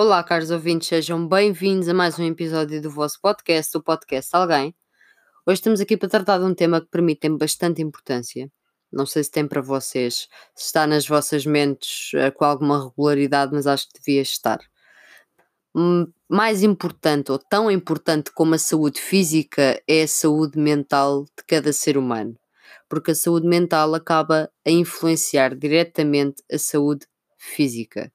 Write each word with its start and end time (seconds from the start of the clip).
Olá, 0.00 0.22
caros 0.22 0.52
ouvintes, 0.52 0.86
sejam 0.86 1.26
bem-vindos 1.26 1.88
a 1.88 1.92
mais 1.92 2.16
um 2.20 2.24
episódio 2.24 2.80
do 2.80 2.88
vosso 2.88 3.20
podcast, 3.20 3.76
o 3.76 3.82
Podcast 3.82 4.30
Alguém. 4.32 4.72
Hoje 5.44 5.54
estamos 5.54 5.80
aqui 5.80 5.96
para 5.96 6.08
tratar 6.08 6.38
de 6.38 6.44
um 6.44 6.54
tema 6.54 6.80
que 6.80 6.86
para 6.86 7.02
mim 7.02 7.16
tem 7.16 7.36
bastante 7.36 7.82
importância. 7.82 8.48
Não 8.92 9.04
sei 9.04 9.24
se 9.24 9.30
tem 9.32 9.44
para 9.48 9.60
vocês, 9.60 10.28
se 10.54 10.66
está 10.66 10.86
nas 10.86 11.04
vossas 11.04 11.44
mentes 11.44 12.12
uh, 12.12 12.30
com 12.32 12.44
alguma 12.44 12.80
regularidade, 12.80 13.52
mas 13.52 13.66
acho 13.66 13.88
que 13.88 13.98
devia 13.98 14.22
estar. 14.22 14.60
Hum, 15.74 16.06
mais 16.28 16.62
importante 16.62 17.32
ou 17.32 17.38
tão 17.40 17.68
importante 17.68 18.30
como 18.30 18.54
a 18.54 18.58
saúde 18.58 19.00
física 19.00 19.82
é 19.88 20.02
a 20.02 20.08
saúde 20.08 20.60
mental 20.60 21.24
de 21.24 21.42
cada 21.44 21.72
ser 21.72 21.98
humano, 21.98 22.38
porque 22.88 23.10
a 23.10 23.16
saúde 23.16 23.48
mental 23.48 23.92
acaba 23.96 24.48
a 24.64 24.70
influenciar 24.70 25.56
diretamente 25.56 26.40
a 26.52 26.56
saúde 26.56 27.04
física 27.36 28.12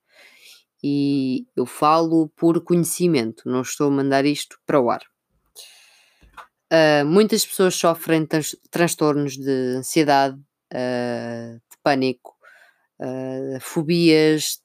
e 0.84 1.48
eu 1.56 1.66
falo 1.66 2.28
por 2.36 2.62
conhecimento, 2.62 3.48
não 3.48 3.62
estou 3.62 3.88
a 3.88 3.92
mandar 3.92 4.26
isto 4.26 4.60
para 4.66 4.82
o 4.82 4.92
ar. 4.92 5.02
Uh, 6.74 7.06
muitas 7.06 7.46
pessoas 7.46 7.76
sofrem 7.76 8.26
trans 8.26 8.56
transtornos 8.70 9.38
de 9.38 9.78
ansiedade, 9.78 10.36
uh, 10.74 11.54
de 11.54 11.78
pânico, 11.82 12.36
uh, 13.00 13.60
fobias, 13.62 14.60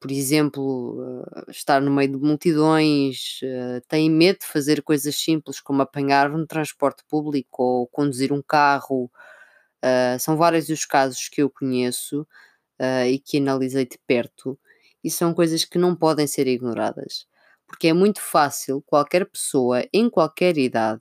por 0.00 0.10
exemplo, 0.10 1.24
estar 1.48 1.80
no 1.80 1.90
meio 1.90 2.10
de 2.10 2.18
multidões, 2.18 3.40
têm 3.88 4.10
medo 4.10 4.40
de 4.40 4.46
fazer 4.46 4.82
coisas 4.82 5.16
simples 5.16 5.60
como 5.60 5.80
apanhar 5.80 6.30
um 6.30 6.44
transporte 6.44 7.02
público 7.08 7.62
ou 7.62 7.86
conduzir 7.86 8.30
um 8.30 8.42
carro. 8.42 9.10
são 10.20 10.36
vários 10.36 10.68
os 10.68 10.84
casos 10.84 11.26
que 11.30 11.40
eu 11.40 11.48
conheço 11.48 12.26
e 13.08 13.18
que 13.18 13.38
analisei 13.38 13.86
de 13.86 13.98
perto 14.06 14.58
e 15.04 15.10
são 15.10 15.34
coisas 15.34 15.64
que 15.64 15.78
não 15.78 15.94
podem 15.94 16.26
ser 16.26 16.46
ignoradas, 16.46 17.26
porque 17.66 17.88
é 17.88 17.92
muito 17.92 18.20
fácil 18.20 18.82
qualquer 18.86 19.26
pessoa, 19.26 19.84
em 19.92 20.10
qualquer 20.10 20.56
idade, 20.58 21.00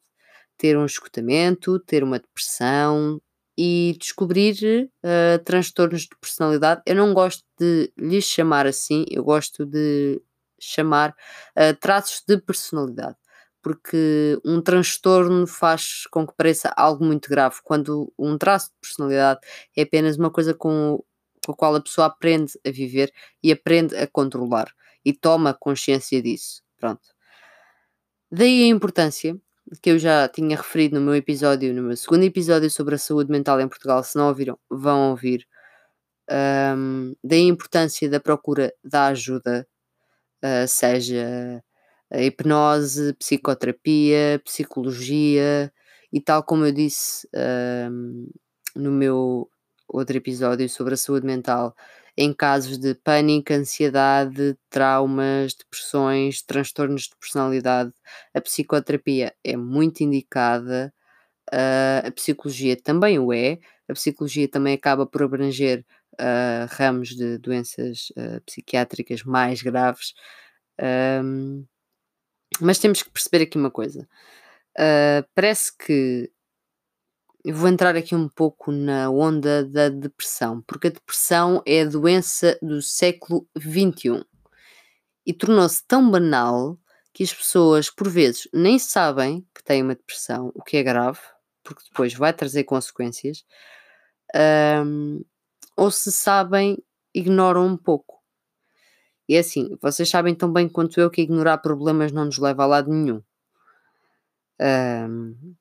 ter 0.57 0.77
um 0.77 0.85
escutamento, 0.85 1.79
ter 1.79 2.03
uma 2.03 2.19
depressão 2.19 3.21
e 3.57 3.95
descobrir 3.99 4.89
uh, 5.03 5.43
transtornos 5.45 6.03
de 6.03 6.15
personalidade. 6.19 6.81
Eu 6.85 6.95
não 6.95 7.13
gosto 7.13 7.43
de 7.59 7.91
lhes 7.97 8.25
chamar 8.25 8.67
assim, 8.67 9.05
eu 9.09 9.23
gosto 9.23 9.65
de 9.65 10.21
chamar 10.59 11.11
uh, 11.57 11.75
traços 11.79 12.23
de 12.27 12.37
personalidade 12.39 13.17
porque 13.63 14.37
um 14.45 14.61
transtorno 14.61 15.47
faz 15.47 16.03
com 16.11 16.27
que 16.27 16.33
pareça 16.35 16.71
algo 16.75 17.05
muito 17.05 17.29
grave, 17.29 17.55
quando 17.63 18.13
um 18.19 18.37
traço 18.37 18.67
de 18.67 18.75
personalidade 18.81 19.39
é 19.75 19.83
apenas 19.83 20.17
uma 20.17 20.29
coisa 20.29 20.53
com 20.53 21.01
com 21.45 21.51
a 21.51 21.55
qual 21.55 21.75
a 21.75 21.81
pessoa 21.81 22.07
aprende 22.07 22.53
a 22.65 22.71
viver 22.71 23.11
e 23.41 23.51
aprende 23.51 23.95
a 23.95 24.07
controlar 24.07 24.73
e 25.05 25.13
toma 25.13 25.53
consciência 25.53 26.21
disso. 26.21 26.61
Pronto. 26.77 27.01
Daí 28.31 28.63
a 28.63 28.67
importância 28.67 29.37
que 29.81 29.91
eu 29.91 29.99
já 29.99 30.27
tinha 30.27 30.57
referido 30.57 30.99
no 30.99 31.05
meu 31.05 31.15
episódio, 31.15 31.73
no 31.73 31.83
meu 31.83 31.95
segundo 31.95 32.23
episódio 32.23 32.69
sobre 32.69 32.95
a 32.95 32.97
saúde 32.97 33.31
mental 33.31 33.59
em 33.61 33.67
Portugal. 33.67 34.03
Se 34.03 34.17
não 34.17 34.27
ouviram, 34.27 34.57
vão 34.69 35.11
ouvir. 35.11 35.47
Um, 36.29 37.15
daí 37.23 37.41
a 37.41 37.51
importância 37.51 38.09
da 38.09 38.19
procura 38.19 38.73
da 38.83 39.07
ajuda, 39.07 39.67
uh, 40.43 40.67
seja 40.67 41.63
hipnose, 42.11 43.13
psicoterapia, 43.13 44.41
psicologia 44.45 45.71
e 46.11 46.21
tal 46.21 46.43
como 46.43 46.65
eu 46.65 46.71
disse 46.71 47.27
um, 47.91 48.27
no 48.75 48.91
meu 48.91 49.49
outro 49.93 50.17
episódio 50.17 50.67
sobre 50.69 50.95
a 50.95 50.97
saúde 50.97 51.25
mental 51.25 51.75
em 52.15 52.33
casos 52.33 52.77
de 52.77 52.93
pânico, 52.95 53.53
ansiedade, 53.53 54.55
traumas, 54.69 55.53
depressões, 55.55 56.41
transtornos 56.43 57.03
de 57.03 57.15
personalidade. 57.19 57.91
A 58.33 58.41
psicoterapia 58.41 59.33
é 59.43 59.57
muito 59.57 60.01
indicada, 60.01 60.93
uh, 61.53 62.07
a 62.07 62.11
psicologia 62.11 62.77
também 62.81 63.19
o 63.19 63.33
é. 63.33 63.59
A 63.89 63.93
psicologia 63.93 64.47
também 64.47 64.75
acaba 64.75 65.05
por 65.05 65.23
abranger 65.23 65.85
uh, 66.13 66.67
ramos 66.69 67.09
de 67.09 67.37
doenças 67.39 68.11
uh, 68.11 68.41
psiquiátricas 68.45 69.23
mais 69.23 69.61
graves. 69.61 70.13
Um, 71.23 71.65
mas 72.61 72.79
temos 72.79 73.01
que 73.01 73.09
perceber 73.09 73.43
aqui 73.43 73.57
uma 73.57 73.71
coisa. 73.71 74.07
parece 75.35 75.75
que 75.77 76.31
eu 77.43 77.55
vou 77.55 77.67
entrar 77.67 77.95
aqui 77.95 78.15
um 78.15 78.29
pouco 78.29 78.71
na 78.71 79.09
onda 79.09 79.65
da 79.65 79.89
depressão, 79.89 80.61
porque 80.61 80.87
a 80.87 80.91
depressão 80.91 81.61
é 81.65 81.81
a 81.81 81.85
doença 81.85 82.57
do 82.61 82.81
século 82.81 83.45
XXI 83.57 84.23
e 85.25 85.33
tornou-se 85.33 85.85
tão 85.85 86.09
banal 86.09 86.77
que 87.13 87.23
as 87.23 87.33
pessoas, 87.33 87.89
por 87.89 88.09
vezes, 88.09 88.47
nem 88.53 88.79
sabem 88.79 89.45
que 89.53 89.63
têm 89.63 89.83
uma 89.83 89.95
depressão, 89.95 90.51
o 90.55 90.63
que 90.63 90.77
é 90.77 90.83
grave, 90.83 91.19
porque 91.63 91.83
depois 91.89 92.13
vai 92.13 92.33
trazer 92.33 92.63
consequências, 92.63 93.45
um, 94.85 95.23
ou 95.77 95.91
se 95.91 96.11
sabem, 96.11 96.81
ignoram 97.13 97.67
um 97.67 97.77
pouco. 97.77 98.21
E 99.27 99.35
é 99.35 99.39
assim, 99.39 99.77
vocês 99.81 100.09
sabem 100.09 100.35
tão 100.35 100.51
bem 100.51 100.67
quanto 100.69 100.99
eu 100.99 101.09
que 101.09 101.21
ignorar 101.21 101.57
problemas 101.59 102.11
não 102.11 102.25
nos 102.25 102.37
leva 102.37 102.63
a 102.63 102.67
lado 102.67 102.91
nenhum. 102.91 103.21
Um, 104.59 105.55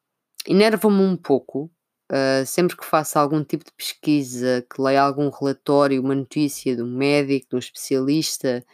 enerva-me 0.46 1.00
um 1.00 1.16
pouco, 1.16 1.70
uh, 2.10 2.46
sempre 2.46 2.76
que 2.76 2.84
faço 2.84 3.18
algum 3.18 3.44
tipo 3.44 3.64
de 3.64 3.72
pesquisa, 3.72 4.66
que 4.68 4.80
leia 4.80 5.02
algum 5.02 5.28
relatório, 5.30 6.00
uma 6.00 6.14
notícia 6.14 6.76
de 6.76 6.82
um 6.82 6.96
médico, 6.96 7.48
de 7.50 7.56
um 7.56 7.58
especialista, 7.58 8.64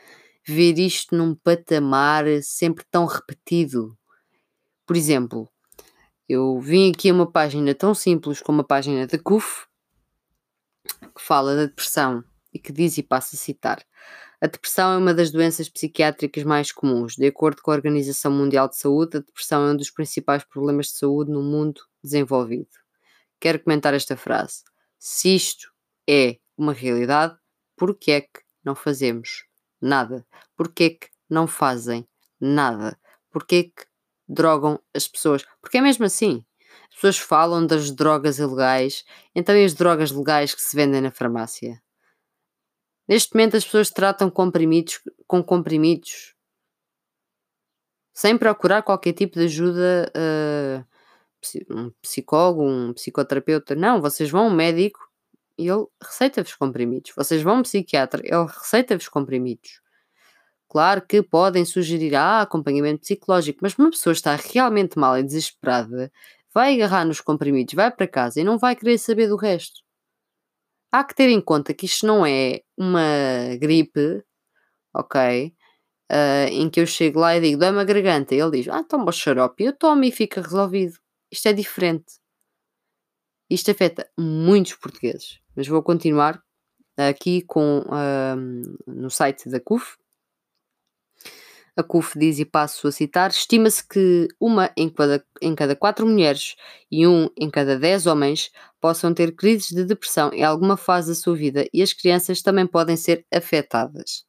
ver 0.46 0.78
isto 0.78 1.14
num 1.14 1.34
patamar 1.34 2.24
sempre 2.42 2.84
tão 2.90 3.04
repetido. 3.04 3.96
Por 4.86 4.96
exemplo, 4.96 5.48
eu 6.28 6.60
vim 6.60 6.90
aqui 6.90 7.10
a 7.10 7.14
uma 7.14 7.30
página 7.30 7.74
tão 7.74 7.94
simples 7.94 8.40
como 8.40 8.62
a 8.62 8.64
página 8.64 9.06
da 9.06 9.18
CUF, 9.18 9.66
que 11.14 11.22
fala 11.22 11.54
da 11.54 11.66
depressão 11.66 12.24
e 12.52 12.58
que 12.58 12.72
diz, 12.72 12.96
e 12.98 13.02
passo 13.02 13.36
a 13.36 13.38
citar, 13.38 13.84
a 14.40 14.46
depressão 14.46 14.92
é 14.92 14.96
uma 14.96 15.12
das 15.12 15.32
doenças 15.32 15.68
psiquiátricas 15.68 16.44
mais 16.44 16.70
comuns. 16.70 17.16
De 17.16 17.26
acordo 17.26 17.60
com 17.60 17.72
a 17.72 17.74
Organização 17.74 18.30
Mundial 18.30 18.68
de 18.68 18.76
Saúde, 18.76 19.16
a 19.16 19.20
depressão 19.20 19.66
é 19.66 19.72
um 19.72 19.76
dos 19.76 19.90
principais 19.90 20.44
problemas 20.44 20.86
de 20.86 20.92
saúde 20.92 21.32
no 21.32 21.42
mundo 21.42 21.80
desenvolvido. 22.02 22.70
Quero 23.40 23.58
comentar 23.60 23.94
esta 23.94 24.16
frase. 24.16 24.62
Se 24.96 25.34
isto 25.34 25.72
é 26.08 26.38
uma 26.56 26.72
realidade, 26.72 27.36
por 27.76 27.96
que 27.96 28.12
é 28.12 28.20
que 28.20 28.40
não 28.64 28.76
fazemos 28.76 29.44
nada? 29.80 30.24
Por 30.56 30.72
que 30.72 30.84
é 30.84 30.90
que 30.90 31.08
não 31.28 31.48
fazem 31.48 32.06
nada? 32.40 32.96
Por 33.30 33.44
que 33.44 33.56
é 33.56 33.62
que 33.64 33.86
drogam 34.28 34.80
as 34.94 35.08
pessoas? 35.08 35.44
Porque 35.60 35.78
é 35.78 35.80
mesmo 35.80 36.04
assim. 36.04 36.44
As 36.90 36.94
pessoas 36.94 37.18
falam 37.18 37.66
das 37.66 37.90
drogas 37.90 38.38
ilegais, 38.38 39.04
então 39.34 39.56
e 39.56 39.64
as 39.64 39.74
drogas 39.74 40.12
legais 40.12 40.54
que 40.54 40.62
se 40.62 40.76
vendem 40.76 41.00
na 41.00 41.10
farmácia? 41.10 41.82
Neste 43.08 43.34
momento 43.34 43.56
as 43.56 43.64
pessoas 43.64 43.90
tratam 43.90 44.30
comprimidos 44.30 45.00
com 45.26 45.42
comprimidos 45.42 46.34
sem 48.12 48.36
procurar 48.36 48.82
qualquer 48.82 49.12
tipo 49.12 49.38
de 49.38 49.44
ajuda, 49.44 50.12
uh, 50.12 50.84
um 51.70 51.90
psicólogo, 52.02 52.64
um 52.64 52.92
psicoterapeuta. 52.92 53.76
Não, 53.76 54.00
vocês 54.00 54.28
vão 54.28 54.46
ao 54.46 54.50
médico 54.50 54.98
e 55.56 55.68
ele 55.68 55.86
receita-vos 56.02 56.54
comprimidos. 56.56 57.12
Vocês 57.16 57.42
vão 57.42 57.58
ao 57.58 57.62
psiquiatra, 57.62 58.20
ele 58.24 58.46
receita-vos 58.46 59.08
comprimidos. 59.08 59.80
Claro 60.68 61.00
que 61.00 61.22
podem 61.22 61.64
sugerir 61.64 62.14
ah, 62.16 62.42
acompanhamento 62.42 63.02
psicológico, 63.02 63.60
mas 63.62 63.78
uma 63.78 63.90
pessoa 63.90 64.12
está 64.12 64.34
realmente 64.36 64.98
mal 64.98 65.16
e 65.16 65.22
desesperada, 65.22 66.12
vai 66.52 66.74
agarrar 66.74 67.04
nos 67.04 67.20
comprimidos, 67.20 67.74
vai 67.74 67.90
para 67.90 68.06
casa 68.06 68.40
e 68.40 68.44
não 68.44 68.58
vai 68.58 68.76
querer 68.76 68.98
saber 68.98 69.28
do 69.28 69.36
resto. 69.36 69.87
Há 70.90 71.04
que 71.04 71.14
ter 71.14 71.28
em 71.28 71.40
conta 71.40 71.74
que 71.74 71.86
isto 71.86 72.06
não 72.06 72.24
é 72.24 72.60
uma 72.76 73.56
gripe, 73.60 74.22
ok? 74.94 75.54
Uh, 76.10 76.48
em 76.50 76.70
que 76.70 76.80
eu 76.80 76.86
chego 76.86 77.20
lá 77.20 77.36
e 77.36 77.40
digo, 77.40 77.60
dá-me 77.60 77.80
a 77.80 77.84
garganta. 77.84 78.34
E 78.34 78.40
ele 78.40 78.58
diz, 78.58 78.68
ah, 78.68 78.82
toma 78.82 79.10
o 79.10 79.12
xarope. 79.12 79.64
Eu 79.64 79.76
tomo 79.76 80.04
e 80.04 80.10
fica 80.10 80.40
resolvido. 80.40 80.98
Isto 81.30 81.48
é 81.48 81.52
diferente. 81.52 82.14
Isto 83.50 83.70
afeta 83.70 84.08
muitos 84.18 84.74
portugueses. 84.74 85.40
Mas 85.54 85.66
vou 85.66 85.82
continuar 85.82 86.42
aqui 86.96 87.42
com 87.42 87.80
uh, 87.80 88.76
no 88.86 89.10
site 89.10 89.48
da 89.48 89.60
CUF, 89.60 89.96
a 91.78 91.82
CUF 91.84 92.18
diz, 92.18 92.40
e 92.40 92.44
passo 92.44 92.88
a 92.88 92.92
citar, 92.92 93.30
estima-se 93.30 93.86
que 93.86 94.26
uma 94.40 94.68
em 94.76 94.88
cada, 94.88 95.24
em 95.40 95.54
cada 95.54 95.76
quatro 95.76 96.04
mulheres 96.04 96.56
e 96.90 97.06
um 97.06 97.30
em 97.36 97.48
cada 97.48 97.78
dez 97.78 98.04
homens 98.04 98.50
possam 98.80 99.14
ter 99.14 99.30
crises 99.36 99.68
de 99.68 99.84
depressão 99.84 100.32
em 100.32 100.42
alguma 100.42 100.76
fase 100.76 101.10
da 101.10 101.14
sua 101.14 101.36
vida 101.36 101.68
e 101.72 101.80
as 101.80 101.92
crianças 101.92 102.42
também 102.42 102.66
podem 102.66 102.96
ser 102.96 103.24
afetadas. 103.32 104.24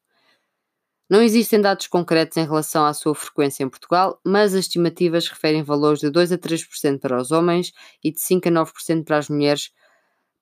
Não 1.10 1.24
existem 1.24 1.60
dados 1.60 1.88
concretos 1.88 2.38
em 2.38 2.46
relação 2.46 2.86
à 2.86 2.94
sua 2.94 3.16
frequência 3.16 3.63
em 3.63 3.69
Portugal, 3.69 4.19
mas 4.24 4.54
as 4.54 4.60
estimativas 4.60 5.28
referem 5.28 5.63
valores 5.63 6.02
de 6.02 6.12
2 6.12 6.31
a 6.31 6.38
3% 6.38 7.00
para 7.00 7.19
os 7.19 7.31
homens 7.31 7.72
e 8.04 8.12
de 8.12 8.22
5 8.22 8.48
a 8.48 8.52
9% 8.52 9.04
para 9.06 9.18
as 9.18 9.28
mulheres 9.28 9.72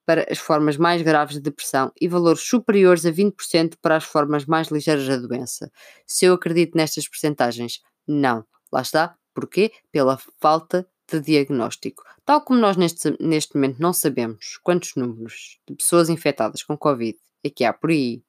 para 0.08 0.26
as 0.30 0.38
formas 0.38 0.78
mais 0.78 1.02
graves 1.02 1.34
de 1.34 1.42
depressão 1.42 1.92
e 2.00 2.08
valores 2.08 2.40
superiores 2.40 3.04
a 3.04 3.12
20% 3.12 3.74
para 3.82 3.94
as 3.94 4.04
formas 4.04 4.46
mais 4.46 4.68
ligeiras 4.68 5.06
da 5.06 5.18
doença. 5.18 5.70
Se 6.06 6.24
eu 6.24 6.32
acredito 6.32 6.74
nestas 6.74 7.06
percentagens, 7.06 7.82
não. 8.06 8.42
Lá 8.72 8.80
está. 8.80 9.14
Porquê? 9.34 9.70
Pela 9.92 10.18
falta 10.40 10.88
de 11.12 11.20
diagnóstico. 11.20 12.02
Tal 12.24 12.40
como 12.40 12.58
nós 12.58 12.78
neste, 12.78 13.14
neste 13.20 13.54
momento 13.54 13.82
não 13.82 13.92
sabemos 13.92 14.58
quantos 14.62 14.94
números 14.96 15.60
de 15.68 15.76
pessoas 15.76 16.08
infectadas 16.08 16.62
com 16.62 16.74
Covid 16.74 17.18
é 17.44 17.50
que 17.50 17.62
há 17.62 17.74
por 17.74 17.90
aí, 17.90 18.22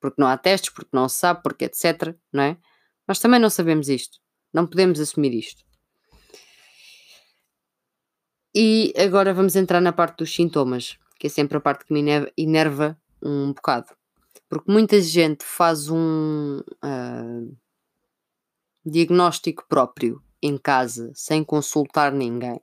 porque 0.00 0.20
não 0.20 0.26
há 0.26 0.36
testes, 0.36 0.70
porque 0.70 0.90
não 0.92 1.08
se 1.08 1.20
sabe, 1.20 1.40
porque 1.44 1.66
etc, 1.66 2.16
não 2.32 2.42
é? 2.42 2.56
Nós 3.06 3.20
também 3.20 3.38
não 3.38 3.48
sabemos 3.48 3.88
isto. 3.88 4.18
Não 4.52 4.66
podemos 4.66 4.98
assumir 4.98 5.32
isto. 5.34 5.62
E 8.52 8.92
agora 8.98 9.32
vamos 9.32 9.54
entrar 9.54 9.80
na 9.80 9.92
parte 9.92 10.18
dos 10.18 10.34
sintomas, 10.34 10.98
que 11.22 11.28
é 11.28 11.30
sempre 11.30 11.56
a 11.56 11.60
parte 11.60 11.84
que 11.84 11.92
me 11.92 12.02
enerva 12.36 12.98
um 13.22 13.52
bocado. 13.52 13.86
Porque 14.48 14.72
muita 14.72 15.00
gente 15.00 15.44
faz 15.44 15.88
um 15.88 16.58
uh, 16.58 17.56
diagnóstico 18.84 19.64
próprio 19.68 20.20
em 20.42 20.58
casa, 20.58 21.12
sem 21.14 21.44
consultar 21.44 22.10
ninguém. 22.10 22.60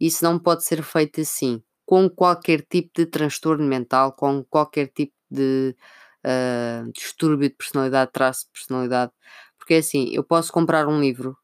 Isso 0.00 0.24
não 0.24 0.38
pode 0.38 0.64
ser 0.64 0.82
feito 0.82 1.20
assim, 1.20 1.62
com 1.84 2.08
qualquer 2.08 2.62
tipo 2.62 2.92
de 2.96 3.04
transtorno 3.04 3.66
mental, 3.66 4.12
com 4.12 4.42
qualquer 4.42 4.86
tipo 4.88 5.12
de 5.30 5.76
uh, 6.24 6.90
distúrbio 6.92 7.50
de 7.50 7.56
personalidade, 7.56 8.10
traço 8.10 8.46
de 8.46 8.52
personalidade. 8.52 9.12
Porque 9.58 9.74
é 9.74 9.78
assim, 9.80 10.08
eu 10.14 10.24
posso 10.24 10.50
comprar 10.50 10.88
um 10.88 10.98
livro, 10.98 11.36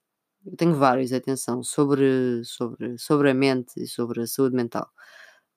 eu 0.46 0.56
tenho 0.56 0.75
vários, 0.76 1.12
atenção, 1.12 1.62
sobre, 1.62 2.43
sobre, 2.43 2.96
sobre 2.96 3.28
a 3.28 3.35
mente 3.35 3.75
e 3.76 3.87
sobre 3.87 4.23
a 4.23 4.26
saúde 4.26 4.56
mental. 4.56 4.88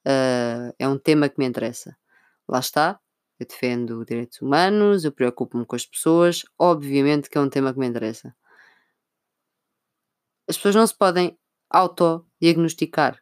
Uh, 0.06 0.74
é 0.78 0.88
um 0.88 0.98
tema 0.98 1.28
que 1.30 1.40
me 1.40 1.46
interessa. 1.46 1.98
Lá 2.48 2.60
está, 2.60 3.00
eu 3.40 3.48
defendo 3.48 4.06
direitos 4.06 4.42
humanos, 4.42 5.04
eu 5.04 5.12
preocupo-me 5.12 5.66
com 5.66 5.76
as 5.76 5.86
pessoas, 5.86 6.44
obviamente 6.60 7.30
que 7.30 7.38
é 7.38 7.42
um 7.42 7.50
tema 7.50 7.74
que 7.74 7.80
me 7.80 7.88
interessa. 7.88 8.36
As 10.48 10.56
pessoas 10.56 10.76
não 10.76 10.86
se 10.86 10.96
podem 10.96 11.38
autodiagnosticar. 11.70 13.20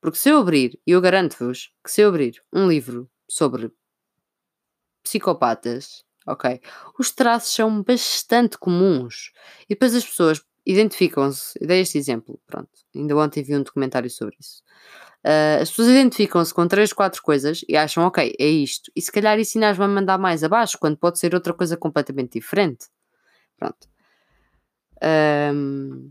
Porque 0.00 0.18
se 0.18 0.28
eu 0.28 0.38
abrir, 0.38 0.78
e 0.86 0.92
eu 0.92 1.00
garanto-vos 1.00 1.72
que 1.82 1.90
se 1.90 2.02
eu 2.02 2.08
abrir 2.08 2.40
um 2.52 2.68
livro 2.68 3.10
sobre 3.28 3.72
psicopatas, 5.02 6.04
ok, 6.26 6.60
os 6.98 7.10
traços 7.10 7.54
são 7.54 7.82
bastante 7.82 8.58
comuns. 8.58 9.32
E 9.64 9.70
depois 9.70 9.94
as 9.94 10.04
pessoas 10.04 10.44
identificam-se, 10.66 11.58
dei 11.60 11.80
este 11.80 11.96
exemplo, 11.96 12.40
pronto, 12.46 12.70
ainda 12.94 13.16
ontem 13.16 13.42
vi 13.42 13.54
um 13.54 13.62
documentário 13.62 14.10
sobre 14.10 14.36
isso. 14.40 14.62
Uh, 15.24 15.62
as 15.62 15.70
pessoas 15.70 15.88
identificam-se 15.88 16.52
com 16.52 16.66
três, 16.68 16.92
quatro 16.92 17.22
coisas 17.22 17.64
e 17.68 17.76
acham, 17.76 18.04
ok, 18.04 18.34
é 18.38 18.46
isto. 18.46 18.90
E 18.94 19.00
se 19.00 19.10
calhar 19.10 19.38
isso 19.38 19.58
ainda 19.58 19.72
vai 19.72 19.88
mandar 19.88 20.18
mais 20.18 20.44
abaixo, 20.44 20.78
quando 20.78 20.96
pode 20.96 21.18
ser 21.18 21.34
outra 21.34 21.54
coisa 21.54 21.76
completamente 21.76 22.32
diferente. 22.32 22.86
Pronto. 23.58 23.88
Um, 25.02 26.10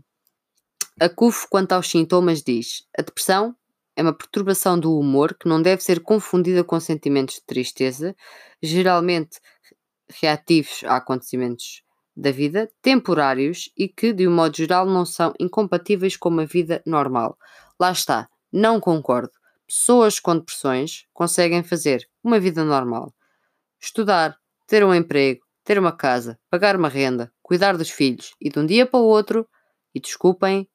a 1.00 1.08
CUF, 1.08 1.46
quanto 1.48 1.72
aos 1.72 1.88
sintomas, 1.88 2.42
diz: 2.42 2.86
a 2.98 3.02
depressão 3.02 3.54
é 3.94 4.02
uma 4.02 4.12
perturbação 4.12 4.78
do 4.78 4.98
humor 4.98 5.34
que 5.34 5.48
não 5.48 5.60
deve 5.62 5.82
ser 5.82 6.00
confundida 6.00 6.62
com 6.62 6.78
sentimentos 6.78 7.36
de 7.36 7.46
tristeza, 7.46 8.14
geralmente 8.62 9.38
reativos 10.08 10.84
a 10.84 10.96
acontecimentos 10.96 11.82
da 12.16 12.30
vida, 12.30 12.70
temporários 12.80 13.70
e 13.76 13.88
que, 13.88 14.12
de 14.12 14.26
um 14.26 14.34
modo 14.34 14.56
geral, 14.56 14.86
não 14.86 15.04
são 15.04 15.34
incompatíveis 15.38 16.16
com 16.16 16.28
uma 16.28 16.46
vida 16.46 16.82
normal. 16.86 17.36
Lá 17.78 17.92
está, 17.92 18.28
não 18.50 18.80
concordo. 18.80 19.32
Pessoas 19.66 20.18
com 20.18 20.38
depressões 20.38 21.06
conseguem 21.12 21.62
fazer 21.62 22.08
uma 22.24 22.40
vida 22.40 22.64
normal. 22.64 23.12
Estudar, 23.80 24.38
ter 24.66 24.84
um 24.84 24.94
emprego, 24.94 25.44
ter 25.62 25.78
uma 25.78 25.92
casa, 25.92 26.38
pagar 26.48 26.76
uma 26.76 26.88
renda, 26.88 27.32
cuidar 27.42 27.76
dos 27.76 27.90
filhos 27.90 28.34
e 28.40 28.48
de 28.48 28.58
um 28.58 28.64
dia 28.64 28.86
para 28.86 29.00
o 29.00 29.04
outro, 29.04 29.46
e 29.94 30.00
desculpem, 30.00 30.68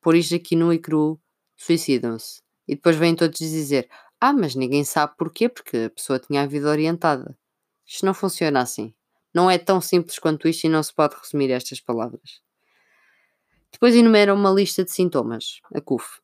por 0.00 0.14
isto 0.14 0.34
aqui 0.34 0.54
no 0.54 0.72
e 0.72 0.78
cru, 0.78 1.20
suicidam-se. 1.56 2.42
E 2.68 2.74
depois 2.74 2.96
vêm 2.96 3.14
todos 3.14 3.38
dizer: 3.38 3.88
Ah, 4.20 4.32
mas 4.32 4.54
ninguém 4.54 4.84
sabe 4.84 5.14
porquê, 5.16 5.48
porque 5.48 5.76
a 5.76 5.90
pessoa 5.90 6.18
tinha 6.18 6.42
a 6.42 6.46
vida 6.46 6.68
orientada. 6.68 7.36
Isto 7.86 8.06
não 8.06 8.14
funciona 8.14 8.60
assim. 8.60 8.94
Não 9.36 9.50
é 9.50 9.58
tão 9.58 9.82
simples 9.82 10.18
quanto 10.18 10.48
isto 10.48 10.64
e 10.64 10.70
não 10.70 10.82
se 10.82 10.94
pode 10.94 11.14
resumir 11.14 11.50
estas 11.50 11.78
palavras. 11.78 12.40
Depois 13.70 13.94
enumera 13.94 14.32
uma 14.32 14.50
lista 14.50 14.82
de 14.82 14.90
sintomas, 14.90 15.60
a 15.74 15.78
CUF. 15.78 16.22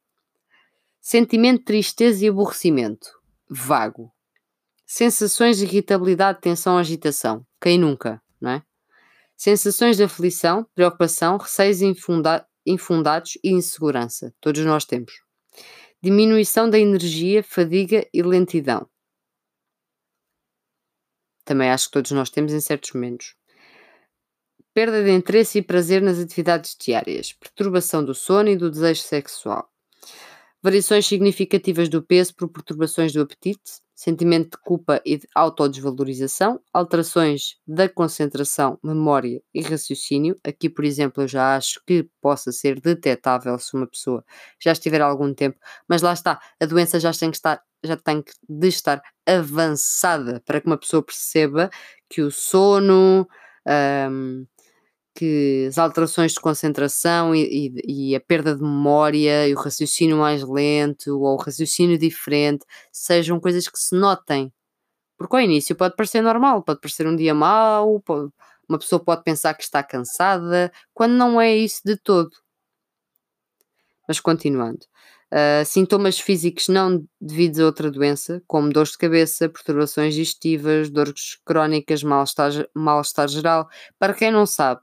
Sentimento 0.98 1.58
de 1.58 1.64
tristeza 1.66 2.24
e 2.24 2.28
aborrecimento, 2.30 3.10
vago. 3.50 4.10
Sensações 4.86 5.58
de 5.58 5.64
irritabilidade, 5.64 6.40
tensão, 6.40 6.78
agitação. 6.78 7.46
Quem 7.60 7.78
nunca, 7.78 8.18
não 8.40 8.52
é? 8.52 8.62
Sensações 9.36 9.98
de 9.98 10.04
aflição, 10.04 10.66
preocupação, 10.74 11.36
receios 11.36 11.82
infundados 11.82 12.46
infundados 12.64 13.36
e 13.44 13.50
insegurança. 13.50 14.32
Todos 14.40 14.64
nós 14.64 14.86
temos. 14.86 15.12
Diminuição 16.02 16.70
da 16.70 16.78
energia, 16.78 17.42
fadiga 17.42 18.08
e 18.10 18.22
lentidão. 18.22 18.88
Também 21.44 21.70
acho 21.70 21.86
que 21.86 21.92
todos 21.92 22.10
nós 22.12 22.30
temos 22.30 22.52
em 22.52 22.60
certos 22.60 22.92
momentos. 22.92 23.34
Perda 24.74 25.02
de 25.04 25.10
interesse 25.10 25.58
e 25.58 25.62
prazer 25.62 26.00
nas 26.00 26.18
atividades 26.18 26.76
diárias. 26.78 27.32
Perturbação 27.32 28.04
do 28.04 28.14
sono 28.14 28.48
e 28.48 28.56
do 28.56 28.70
desejo 28.70 29.02
sexual. 29.02 29.68
Variações 30.62 31.06
significativas 31.06 31.88
do 31.88 32.02
peso 32.02 32.34
por 32.36 32.48
perturbações 32.48 33.12
do 33.12 33.20
apetite, 33.20 33.82
sentimento 33.94 34.56
de 34.56 34.62
culpa 34.62 35.02
e 35.04 35.18
de 35.18 35.28
autodesvalorização, 35.34 36.60
alterações 36.72 37.56
da 37.66 37.88
concentração, 37.88 38.78
memória 38.82 39.42
e 39.52 39.60
raciocínio. 39.60 40.38
Aqui, 40.44 40.70
por 40.70 40.84
exemplo, 40.84 41.22
eu 41.22 41.28
já 41.28 41.56
acho 41.56 41.80
que 41.86 42.08
possa 42.20 42.52
ser 42.52 42.80
detectável 42.80 43.58
se 43.58 43.74
uma 43.74 43.86
pessoa 43.86 44.24
já 44.60 44.72
estiver 44.72 45.00
há 45.02 45.06
algum 45.06 45.34
tempo, 45.34 45.58
mas 45.88 46.00
lá 46.00 46.12
está, 46.12 46.40
a 46.60 46.66
doença 46.66 46.98
já 47.00 47.12
tem 47.12 47.30
que 47.30 47.36
estar, 47.36 47.60
já 47.84 47.96
tem 47.96 48.24
de 48.48 48.68
estar 48.68 49.02
avançada 49.26 50.42
para 50.44 50.60
que 50.60 50.66
uma 50.66 50.78
pessoa 50.78 51.02
perceba 51.02 51.70
que 52.08 52.22
o 52.22 52.30
sono, 52.30 53.28
um, 54.10 54.46
que 55.14 55.66
as 55.68 55.78
alterações 55.78 56.32
de 56.32 56.40
concentração 56.40 57.34
e, 57.34 57.72
e, 57.86 58.10
e, 58.12 58.16
a 58.16 58.20
perda 58.20 58.54
de 58.56 58.62
memória 58.62 59.48
e 59.48 59.54
o 59.54 59.58
raciocínio 59.58 60.16
mais 60.18 60.42
lento 60.42 61.18
ou 61.20 61.34
o 61.34 61.36
raciocínio 61.36 61.98
diferente 61.98 62.64
sejam 62.92 63.40
coisas 63.40 63.68
que 63.68 63.78
se 63.78 63.94
notem. 63.94 64.52
Porque 65.18 65.36
ao 65.36 65.42
início 65.42 65.76
pode 65.76 65.96
parecer 65.96 66.22
normal, 66.22 66.62
pode 66.62 66.80
parecer 66.80 67.06
um 67.06 67.16
dia 67.16 67.34
mau, 67.34 68.00
pode, 68.00 68.30
uma 68.68 68.78
pessoa 68.78 69.02
pode 69.04 69.22
pensar 69.24 69.54
que 69.54 69.62
está 69.64 69.82
cansada, 69.82 70.72
quando 70.94 71.12
não 71.14 71.40
é 71.40 71.54
isso 71.54 71.82
de 71.84 71.96
todo. 71.96 72.30
Mas 74.08 74.20
continuando. 74.20 74.86
Uh, 75.32 75.64
sintomas 75.64 76.20
físicos 76.20 76.68
não 76.68 77.08
devidos 77.18 77.58
a 77.58 77.64
outra 77.64 77.90
doença, 77.90 78.42
como 78.46 78.70
dores 78.70 78.92
de 78.92 78.98
cabeça, 78.98 79.48
perturbações 79.48 80.12
digestivas, 80.12 80.90
dores 80.90 81.38
crónicas, 81.42 82.02
mal-estar 82.02 82.52
mal 82.74 83.02
geral. 83.26 83.66
Para 83.98 84.12
quem 84.12 84.30
não 84.30 84.44
sabe, 84.44 84.82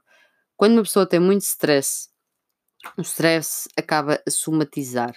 quando 0.56 0.72
uma 0.72 0.82
pessoa 0.82 1.06
tem 1.06 1.20
muito 1.20 1.42
stress, 1.42 2.08
o 2.98 3.02
stress 3.02 3.68
acaba 3.76 4.20
a 4.26 4.30
somatizar 4.30 5.14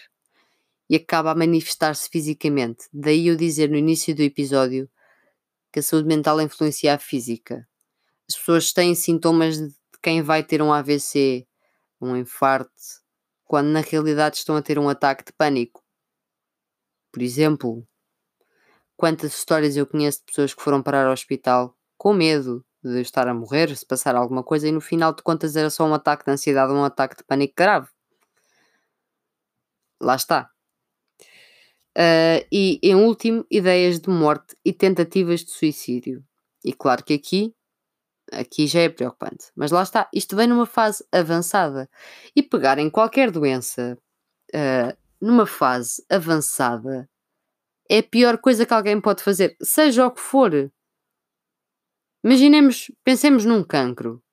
e 0.88 0.96
acaba 0.96 1.32
a 1.32 1.36
manifestar-se 1.36 2.08
fisicamente. 2.10 2.86
Daí 2.94 3.26
eu 3.26 3.36
dizer 3.36 3.72
no 3.72 3.76
início 3.76 4.16
do 4.16 4.22
episódio 4.22 4.88
que 5.72 5.80
a 5.80 5.82
saúde 5.82 6.08
mental 6.08 6.40
influencia 6.42 6.94
a 6.94 7.00
física. 7.00 7.68
As 8.30 8.36
pessoas 8.36 8.72
têm 8.72 8.94
sintomas 8.94 9.58
de 9.58 9.74
quem 10.00 10.22
vai 10.22 10.44
ter 10.44 10.62
um 10.62 10.72
AVC, 10.72 11.48
um 12.00 12.16
infarto, 12.16 13.03
quando 13.54 13.68
na 13.68 13.82
realidade 13.82 14.38
estão 14.38 14.56
a 14.56 14.64
ter 14.64 14.80
um 14.80 14.90
ataque 14.90 15.26
de 15.26 15.32
pânico. 15.32 15.84
Por 17.12 17.22
exemplo, 17.22 17.88
quantas 18.98 19.32
histórias 19.36 19.78
eu 19.78 19.86
conheço 19.86 20.22
de 20.22 20.26
pessoas 20.26 20.56
que 20.56 20.64
foram 20.64 20.82
parar 20.82 21.06
ao 21.06 21.14
hospital 21.14 21.78
com 21.96 22.16
medo 22.16 22.66
de 22.84 23.00
estar 23.00 23.28
a 23.28 23.34
morrer, 23.36 23.78
se 23.78 23.86
passar 23.86 24.16
alguma 24.16 24.44
coisa, 24.44 24.68
e 24.68 24.72
no 24.72 24.82
final 24.82 25.14
de 25.14 25.22
contas 25.22 25.56
era 25.56 25.70
só 25.70 25.86
um 25.86 25.94
ataque 25.94 26.26
de 26.26 26.32
ansiedade 26.32 26.72
ou 26.72 26.80
um 26.80 26.84
ataque 26.84 27.16
de 27.16 27.24
pânico 27.24 27.54
grave. 27.56 27.90
Lá 30.02 30.16
está. 30.16 30.50
Uh, 31.96 32.42
e 32.52 32.80
em 32.82 32.96
último, 32.96 33.46
ideias 33.52 34.00
de 34.00 34.10
morte 34.10 34.58
e 34.66 34.74
tentativas 34.74 35.42
de 35.42 35.52
suicídio. 35.52 36.26
E 36.66 36.74
claro 36.74 37.04
que 37.04 37.14
aqui, 37.14 37.54
aqui 38.40 38.68
já 38.68 38.82
é 38.82 38.90
preocupante. 38.90 39.52
Mas 39.56 39.72
lá 39.72 39.84
está, 39.84 40.10
isto 40.14 40.36
vem 40.36 40.48
numa 40.48 40.66
fase 40.66 41.06
avançada. 41.12 41.90
E 42.36 42.44
pegar 42.44 42.78
em 42.80 42.90
qualquer 42.90 43.32
doença 43.32 43.98
uh, 44.54 44.98
numa 45.22 45.46
fase 45.46 46.04
avançada 46.10 47.10
é 47.90 48.00
a 48.00 48.04
pior 48.04 48.38
coisa 48.38 48.66
que 48.66 48.74
alguém 48.74 49.00
pode 49.00 49.24
fazer, 49.24 49.56
seja 49.62 50.08
o 50.08 50.12
que 50.12 50.22
for. 50.22 50.52
Imaginemos, 52.24 52.92
pensemos 53.04 53.46
num 53.46 53.64
cancro. 53.64 54.24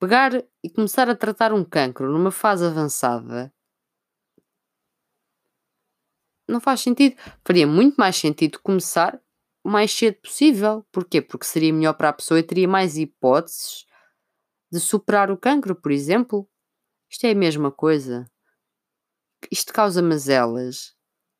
Pegar 0.00 0.32
e 0.64 0.70
começar 0.70 1.08
a 1.08 1.14
tratar 1.14 1.52
um 1.52 1.64
cancro 1.64 2.10
numa 2.10 2.30
fase 2.30 2.64
avançada 2.64 3.52
não 6.52 6.60
faz 6.60 6.80
sentido. 6.80 7.16
Faria 7.44 7.66
muito 7.66 7.96
mais 7.96 8.16
sentido 8.16 8.60
começar 8.60 9.20
o 9.64 9.70
mais 9.70 9.92
cedo 9.92 10.16
possível. 10.16 10.84
Porquê? 10.90 11.20
Porque 11.22 11.46
seria 11.46 11.72
melhor 11.72 11.94
para 11.94 12.08
a 12.08 12.12
pessoa 12.12 12.40
e 12.40 12.42
teria 12.42 12.68
mais 12.68 12.96
hipóteses 12.96 13.86
de 14.70 14.80
superar 14.80 15.30
o 15.30 15.36
cancro, 15.36 15.74
por 15.74 15.92
exemplo. 15.92 16.48
Isto 17.10 17.26
é 17.26 17.30
a 17.30 17.34
mesma 17.34 17.70
coisa. 17.70 18.30
Isto 19.50 19.72
causa 19.72 20.02
mazelas. 20.02 20.94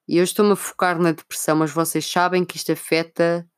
E 0.06 0.18
eu 0.18 0.24
estou-me 0.24 0.52
a 0.52 0.56
focar 0.56 1.00
na 1.00 1.12
depressão, 1.12 1.56
mas 1.56 1.70
vocês 1.70 2.04
sabem 2.04 2.44
que 2.44 2.56
isto 2.56 2.72
afeta 2.72 3.48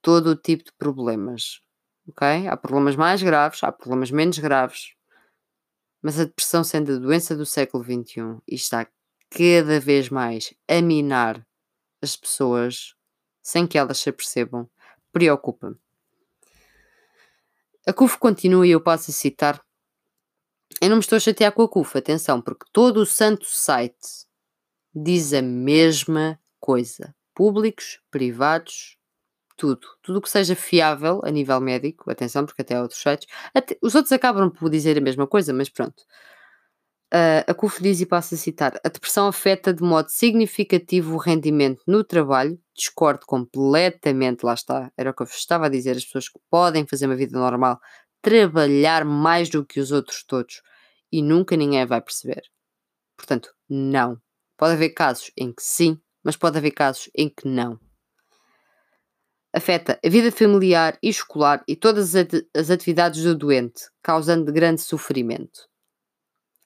todo 0.00 0.28
o 0.28 0.36
tipo 0.36 0.64
de 0.64 0.72
problemas. 0.72 1.60
Ok? 2.08 2.48
Há 2.48 2.56
problemas 2.56 2.96
mais 2.96 3.22
graves, 3.22 3.62
há 3.62 3.72
problemas 3.72 4.10
menos 4.10 4.38
graves. 4.38 4.94
Mas 6.02 6.20
a 6.20 6.24
depressão, 6.24 6.62
sendo 6.62 6.92
a 6.92 6.98
doença 6.98 7.34
do 7.34 7.46
século 7.46 7.82
XXI, 7.82 8.38
e 8.46 8.54
está 8.54 8.86
cada 9.30 9.80
vez 9.80 10.10
mais 10.10 10.54
a 10.68 10.80
minar 10.80 11.44
as 12.04 12.16
pessoas 12.16 12.94
sem 13.42 13.66
que 13.66 13.76
elas 13.76 13.98
se 13.98 14.08
apercebam, 14.08 14.68
preocupa-me. 15.12 15.76
A 17.86 17.92
CUF 17.92 18.16
continua 18.18 18.66
e 18.66 18.70
eu 18.70 18.80
passo 18.80 19.10
a 19.10 19.14
citar. 19.14 19.62
Eu 20.80 20.88
não 20.88 20.96
me 20.96 21.00
estou 21.00 21.16
a 21.16 21.20
chatear 21.20 21.52
com 21.52 21.62
a 21.62 21.68
CUF, 21.68 21.98
atenção, 21.98 22.40
porque 22.40 22.64
todo 22.72 22.98
o 22.98 23.06
santo 23.06 23.44
site 23.44 24.26
diz 24.94 25.34
a 25.34 25.42
mesma 25.42 26.40
coisa. 26.58 27.14
Públicos, 27.34 28.00
privados, 28.10 28.96
tudo. 29.56 29.86
Tudo 30.02 30.20
que 30.20 30.30
seja 30.30 30.54
fiável 30.54 31.20
a 31.24 31.30
nível 31.30 31.60
médico, 31.60 32.10
atenção, 32.10 32.46
porque 32.46 32.62
até 32.62 32.76
há 32.76 32.82
outros 32.82 33.00
sites. 33.00 33.28
Até, 33.52 33.76
os 33.82 33.94
outros 33.94 34.12
acabam 34.12 34.50
por 34.50 34.70
dizer 34.70 34.96
a 34.96 35.00
mesma 35.00 35.26
coisa, 35.26 35.52
mas 35.52 35.68
pronto. 35.68 36.04
Uh, 37.14 37.46
a 37.46 37.54
CUF 37.54 37.80
diz 37.80 38.00
e 38.00 38.06
passa 38.06 38.34
a 38.34 38.38
citar: 38.38 38.74
a 38.84 38.88
depressão 38.88 39.28
afeta 39.28 39.72
de 39.72 39.84
modo 39.84 40.08
significativo 40.08 41.14
o 41.14 41.18
rendimento 41.18 41.80
no 41.86 42.02
trabalho. 42.02 42.58
Discordo 42.76 43.24
completamente, 43.24 44.42
lá 44.42 44.54
está. 44.54 44.90
Era 44.96 45.10
o 45.10 45.14
que 45.14 45.22
eu 45.22 45.26
estava 45.26 45.66
a 45.66 45.68
dizer: 45.68 45.96
as 45.96 46.04
pessoas 46.04 46.28
que 46.28 46.40
podem 46.50 46.84
fazer 46.84 47.06
uma 47.06 47.14
vida 47.14 47.38
normal, 47.38 47.78
trabalhar 48.20 49.04
mais 49.04 49.48
do 49.48 49.64
que 49.64 49.78
os 49.78 49.92
outros 49.92 50.24
todos 50.24 50.60
e 51.12 51.22
nunca 51.22 51.56
ninguém 51.56 51.86
vai 51.86 52.00
perceber. 52.00 52.42
Portanto, 53.16 53.54
não. 53.68 54.20
Pode 54.56 54.72
haver 54.72 54.90
casos 54.90 55.30
em 55.36 55.52
que 55.52 55.62
sim, 55.62 56.00
mas 56.24 56.36
pode 56.36 56.58
haver 56.58 56.72
casos 56.72 57.08
em 57.14 57.28
que 57.28 57.46
não. 57.46 57.78
Afeta 59.52 60.00
a 60.04 60.08
vida 60.08 60.32
familiar 60.32 60.98
e 61.00 61.08
escolar 61.08 61.62
e 61.68 61.76
todas 61.76 62.14
as 62.16 62.70
atividades 62.70 63.22
do 63.22 63.36
doente, 63.36 63.82
causando 64.02 64.52
grande 64.52 64.80
sofrimento. 64.80 65.72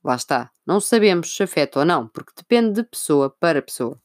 Lá 0.02 0.14
está. 0.14 0.50
Não 0.66 0.80
sabemos 0.80 1.34
se 1.34 1.42
afeta 1.42 1.80
ou 1.80 1.84
não, 1.84 2.08
porque 2.08 2.32
depende 2.36 2.74
de 2.74 2.82
pessoa 2.84 3.30
para 3.30 3.62
pessoa. 3.62 4.00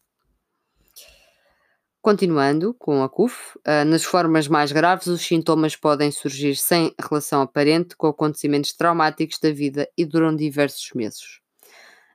Continuando 2.01 2.73
com 2.73 3.01
a 3.01 3.07
CUF, 3.07 3.57
ah, 3.63 3.85
nas 3.85 4.03
formas 4.03 4.47
mais 4.49 4.73
graves, 4.73 5.07
os 5.07 5.21
sintomas 5.21 5.77
podem 5.77 6.11
surgir 6.11 6.57
sem 6.57 6.93
relação 6.99 7.41
aparente 7.41 7.95
com 7.95 8.07
acontecimentos 8.07 8.73
traumáticos 8.73 9.39
da 9.39 9.51
vida 9.51 9.89
e 9.97 10.05
duram 10.05 10.35
diversos 10.35 10.91
meses. 10.93 11.39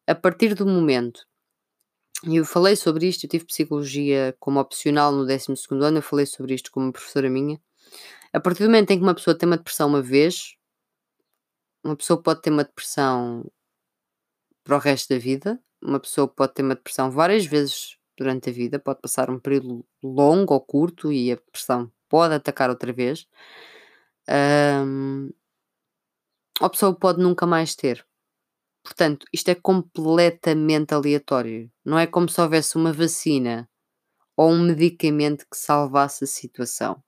A 0.06 0.14
partir 0.14 0.54
do 0.54 0.66
momento, 0.66 1.26
e 2.25 2.37
eu 2.37 2.44
falei 2.44 2.76
sobre 2.76 3.06
isto, 3.06 3.25
eu 3.25 3.30
tive 3.30 3.47
psicologia 3.47 4.37
como 4.38 4.61
opcional 4.61 5.12
no 5.12 5.25
12 5.25 5.54
ano, 5.70 5.99
eu 5.99 6.02
falei 6.02 6.26
sobre 6.26 6.54
isto 6.54 6.70
com 6.70 6.80
uma 6.80 6.92
professora 6.92 7.30
minha. 7.30 7.61
A 8.32 8.40
partir 8.40 8.64
do 8.64 8.66
momento 8.66 8.90
em 8.90 8.99
que 8.99 9.02
uma 9.02 9.14
pessoa 9.14 9.38
tem 9.38 9.49
uma 9.49 9.56
depressão 9.56 9.88
uma 9.88 10.02
vez, 10.02 10.54
uma 11.82 11.97
pessoa 11.97 12.23
pode 12.23 12.42
ter 12.42 12.50
uma 12.50 12.64
depressão 12.64 13.50
para 14.68 14.76
o 14.76 14.80
resto 14.80 15.14
da 15.14 15.18
vida. 15.18 15.58
Uma 15.82 15.98
pessoa 15.98 16.28
pode 16.28 16.52
ter 16.52 16.62
uma 16.62 16.75
depressão 16.75 17.10
várias 17.10 17.46
vezes 17.46 17.96
durante 18.18 18.50
a 18.50 18.52
vida, 18.52 18.78
pode 18.78 19.00
passar 19.00 19.30
um 19.30 19.38
período 19.40 19.87
longo 20.02 20.52
ou 20.52 20.60
curto 20.60 21.10
e 21.10 21.32
a 21.32 21.37
depressão 21.37 21.90
pode 22.08 22.34
atacar 22.34 22.68
outra 22.68 22.92
vez. 22.92 23.26
Um, 24.28 25.30
a 26.60 26.68
pessoa 26.68 26.94
pode 26.94 27.22
nunca 27.22 27.46
mais 27.46 27.75
ter. 27.75 28.06
Portanto, 28.84 29.26
isto 29.32 29.48
é 29.48 29.54
completamente 29.54 30.92
aleatório. 30.92 31.70
Não 31.84 31.98
é 31.98 32.06
como 32.06 32.28
se 32.28 32.40
houvesse 32.40 32.76
uma 32.76 32.92
vacina 32.92 33.68
ou 34.37 34.50
um 34.50 34.62
medicamento 34.62 35.46
que 35.50 35.56
salvasse 35.56 36.25
a 36.25 36.26
situação. 36.26 37.02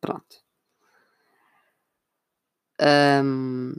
Pronto. 0.00 0.36
Um, 2.80 3.74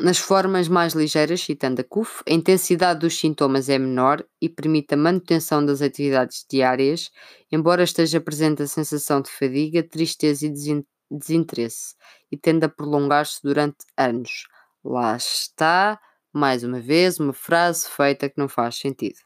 nas 0.00 0.18
formas 0.18 0.68
mais 0.68 0.94
ligeiras, 0.94 1.42
citando 1.42 1.80
a 1.80 1.84
CUF, 1.84 2.22
a 2.28 2.32
intensidade 2.32 3.00
dos 3.00 3.18
sintomas 3.18 3.68
é 3.68 3.78
menor 3.78 4.24
e 4.40 4.48
permite 4.48 4.94
a 4.94 4.96
manutenção 4.96 5.64
das 5.64 5.82
atividades 5.82 6.44
diárias, 6.50 7.10
embora 7.52 7.82
esteja 7.82 8.20
presente 8.20 8.62
a 8.62 8.66
sensação 8.66 9.20
de 9.20 9.30
fadiga, 9.30 9.82
tristeza 9.82 10.46
e 10.46 10.84
desinteresse, 11.10 11.94
e 12.30 12.36
tende 12.36 12.64
a 12.64 12.68
prolongar-se 12.68 13.40
durante 13.42 13.78
anos. 13.96 14.46
Lá 14.84 15.16
está, 15.16 16.00
mais 16.32 16.64
uma 16.64 16.80
vez, 16.80 17.20
uma 17.20 17.32
frase 17.32 17.88
feita 17.88 18.28
que 18.28 18.38
não 18.38 18.48
faz 18.48 18.76
sentido. 18.76 19.18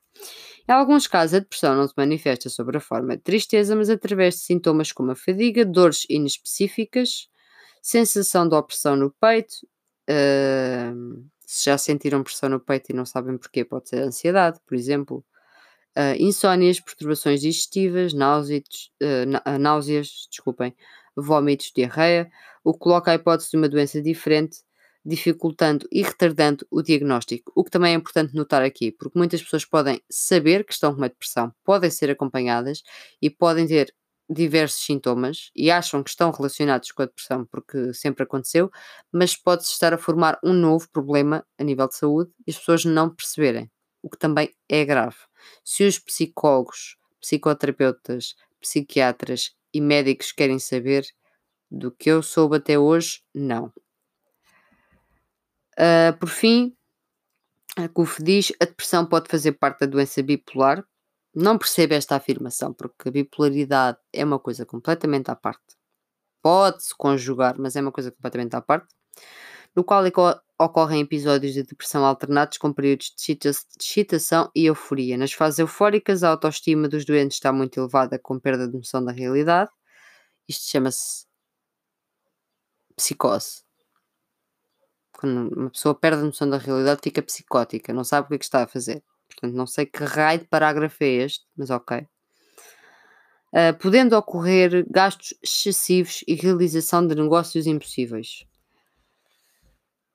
Em 0.68 0.72
alguns 0.72 1.06
casos, 1.06 1.34
a 1.34 1.38
depressão 1.40 1.74
não 1.74 1.86
se 1.86 1.94
manifesta 1.96 2.48
sobre 2.48 2.78
a 2.78 2.80
forma 2.80 3.16
de 3.16 3.22
tristeza, 3.22 3.76
mas 3.76 3.90
através 3.90 4.36
de 4.36 4.40
sintomas 4.40 4.92
como 4.92 5.12
a 5.12 5.16
fadiga, 5.16 5.64
dores 5.64 6.06
inespecíficas, 6.08 7.28
sensação 7.82 8.48
de 8.48 8.54
opressão 8.54 8.96
no 8.96 9.12
peito, 9.20 9.54
Se 11.46 11.66
já 11.66 11.78
sentiram 11.78 12.22
pressão 12.22 12.48
no 12.48 12.60
peito 12.60 12.90
e 12.90 12.94
não 12.94 13.04
sabem 13.04 13.38
porquê, 13.38 13.64
pode 13.64 13.88
ser 13.88 14.02
ansiedade, 14.02 14.58
por 14.66 14.74
exemplo. 14.74 15.24
Uh, 15.96 16.16
insónias, 16.18 16.80
perturbações 16.80 17.40
digestivas, 17.40 18.12
náuseas, 18.12 18.90
uh, 19.00 19.58
náuseas, 19.60 20.26
desculpem, 20.28 20.74
vômitos, 21.16 21.70
diarreia, 21.72 22.28
o 22.64 22.72
que 22.72 22.80
coloca 22.80 23.12
a 23.12 23.14
hipótese 23.14 23.50
de 23.50 23.56
uma 23.56 23.68
doença 23.68 24.02
diferente, 24.02 24.58
dificultando 25.04 25.86
e 25.92 26.02
retardando 26.02 26.66
o 26.70 26.82
diagnóstico. 26.82 27.52
O 27.54 27.62
que 27.62 27.70
também 27.70 27.92
é 27.92 27.96
importante 27.96 28.34
notar 28.34 28.62
aqui, 28.62 28.90
porque 28.90 29.16
muitas 29.16 29.40
pessoas 29.40 29.64
podem 29.64 30.02
saber 30.10 30.64
que 30.64 30.72
estão 30.72 30.92
com 30.92 30.98
uma 30.98 31.08
depressão, 31.08 31.52
podem 31.64 31.90
ser 31.90 32.10
acompanhadas 32.10 32.82
e 33.22 33.30
podem 33.30 33.66
ter 33.66 33.94
diversos 34.28 34.84
sintomas 34.84 35.50
e 35.54 35.70
acham 35.70 36.02
que 36.02 36.10
estão 36.10 36.30
relacionados 36.30 36.90
com 36.92 37.02
a 37.02 37.06
depressão 37.06 37.44
porque 37.44 37.92
sempre 37.92 38.24
aconteceu, 38.24 38.70
mas 39.12 39.36
pode-se 39.36 39.72
estar 39.72 39.92
a 39.92 39.98
formar 39.98 40.38
um 40.42 40.52
novo 40.52 40.88
problema 40.90 41.46
a 41.58 41.64
nível 41.64 41.86
de 41.88 41.96
saúde 41.96 42.30
e 42.46 42.50
as 42.50 42.58
pessoas 42.58 42.84
não 42.84 43.14
perceberem, 43.14 43.70
o 44.02 44.08
que 44.08 44.18
também 44.18 44.54
é 44.68 44.84
grave. 44.84 45.16
Se 45.62 45.86
os 45.86 45.98
psicólogos, 45.98 46.96
psicoterapeutas, 47.20 48.34
psiquiatras 48.60 49.54
e 49.72 49.80
médicos 49.80 50.32
querem 50.32 50.58
saber 50.58 51.06
do 51.70 51.90
que 51.90 52.10
eu 52.10 52.22
soube 52.22 52.56
até 52.56 52.78
hoje, 52.78 53.20
não. 53.34 53.72
Uh, 55.78 56.16
por 56.18 56.28
fim, 56.28 56.74
a 57.76 57.88
CUF 57.88 58.22
diz 58.22 58.52
a 58.60 58.64
depressão 58.64 59.04
pode 59.04 59.28
fazer 59.28 59.52
parte 59.52 59.80
da 59.80 59.86
doença 59.86 60.22
bipolar, 60.22 60.84
não 61.34 61.58
percebo 61.58 61.94
esta 61.94 62.16
afirmação, 62.16 62.72
porque 62.72 63.08
a 63.08 63.12
bipolaridade 63.12 63.98
é 64.12 64.24
uma 64.24 64.38
coisa 64.38 64.64
completamente 64.64 65.30
à 65.30 65.36
parte. 65.36 65.76
Pode-se 66.42 66.94
conjugar, 66.96 67.56
mas 67.58 67.76
é 67.76 67.80
uma 67.80 67.92
coisa 67.92 68.10
completamente 68.12 68.54
à 68.54 68.60
parte. 68.60 68.94
No 69.74 69.82
qual 69.82 70.04
ocorrem 70.58 71.00
episódios 71.00 71.54
de 71.54 71.62
depressão 71.64 72.04
alternados 72.04 72.58
com 72.58 72.72
períodos 72.72 73.12
de 73.16 73.38
excitação 73.80 74.50
e 74.54 74.66
euforia. 74.66 75.16
Nas 75.16 75.32
fases 75.32 75.58
eufóricas, 75.58 76.22
a 76.22 76.30
autoestima 76.30 76.88
dos 76.88 77.04
doentes 77.04 77.38
está 77.38 77.52
muito 77.52 77.78
elevada, 77.80 78.18
com 78.18 78.38
perda 78.38 78.68
de 78.68 78.76
noção 78.76 79.04
da 79.04 79.10
realidade. 79.12 79.70
Isto 80.48 80.70
chama-se 80.70 81.26
psicose. 82.96 83.64
Quando 85.12 85.48
uma 85.56 85.70
pessoa 85.70 85.94
perde 85.94 86.22
a 86.22 86.24
noção 86.24 86.48
da 86.48 86.58
realidade, 86.58 87.00
fica 87.02 87.22
psicótica, 87.22 87.92
não 87.92 88.04
sabe 88.04 88.26
o 88.26 88.28
que 88.28 88.34
é 88.34 88.38
que 88.38 88.44
está 88.44 88.62
a 88.62 88.66
fazer. 88.68 89.02
Portanto, 89.28 89.54
não 89.54 89.66
sei 89.66 89.86
que 89.86 90.04
raio 90.04 90.40
de 90.40 90.46
parágrafo 90.46 91.02
é 91.02 91.08
este, 91.08 91.44
mas 91.56 91.70
ok. 91.70 92.06
Uh, 93.52 93.76
podendo 93.80 94.16
ocorrer 94.16 94.84
gastos 94.90 95.32
excessivos 95.42 96.24
e 96.26 96.34
realização 96.34 97.06
de 97.06 97.14
negócios 97.14 97.66
impossíveis. 97.66 98.44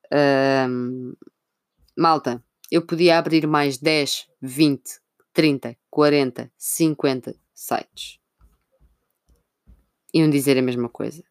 Uh, 0.07 1.15
malta, 1.95 2.43
eu 2.71 2.85
podia 2.85 3.17
abrir 3.17 3.47
mais 3.47 3.77
10, 3.77 4.27
20, 4.41 4.99
30, 5.33 5.77
40, 5.89 6.51
50 6.57 7.35
sites. 7.53 8.19
Iam 10.13 10.29
dizer 10.29 10.57
a 10.57 10.61
mesma 10.61 10.89
coisa. 10.89 11.23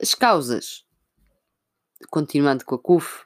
As 0.00 0.14
causas, 0.14 0.84
continuando 2.10 2.64
com 2.64 2.74
a 2.74 2.78
CUF, 2.78 3.24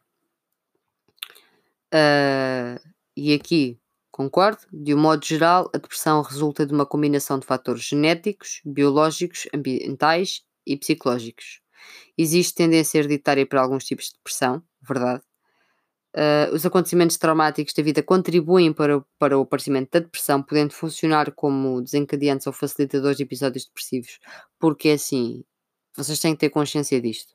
uh, 1.93 2.81
e 3.19 3.35
aqui 3.35 3.79
concordo, 4.11 4.63
de 4.73 4.95
um 4.95 4.99
modo 4.99 5.25
geral, 5.25 5.71
a 5.75 5.79
depressão 5.79 6.23
resulta 6.23 6.67
de 6.67 6.73
uma 6.73 6.87
combinação 6.87 7.39
de 7.39 7.47
fatores 7.47 7.83
genéticos, 7.83 8.61
biológicos, 8.65 9.47
ambientais 9.55 10.43
e 10.67 10.77
psicológicos. 10.77 11.61
Existe 12.17 12.55
tendência 12.55 12.99
hereditária 12.99 13.47
para 13.47 13.63
alguns 13.63 13.85
tipos 13.85 14.07
de 14.07 14.13
depressão, 14.15 14.63
verdade, 14.83 15.23
Uh, 16.17 16.53
os 16.55 16.65
acontecimentos 16.65 17.19
traumáticos 17.19 17.75
da 17.75 17.83
vida 17.83 18.03
contribuem 18.03 18.73
para, 18.73 19.05
para 19.19 19.39
o 19.39 19.43
aparecimento 19.43 19.91
da 19.93 20.01
depressão, 20.01 20.43
podendo 20.43 20.73
funcionar 20.73 21.31
como 21.33 21.83
desencadeantes 21.83 22.47
ou 22.47 22.53
facilitadores 22.53 23.19
de 23.19 23.23
episódios 23.23 23.67
depressivos. 23.67 24.19
Porque 24.59 24.89
assim, 24.91 25.45
vocês 25.97 26.19
têm 26.19 26.35
que 26.35 26.41
ter 26.41 26.51
consciência 26.51 27.01
disto. 27.01 27.35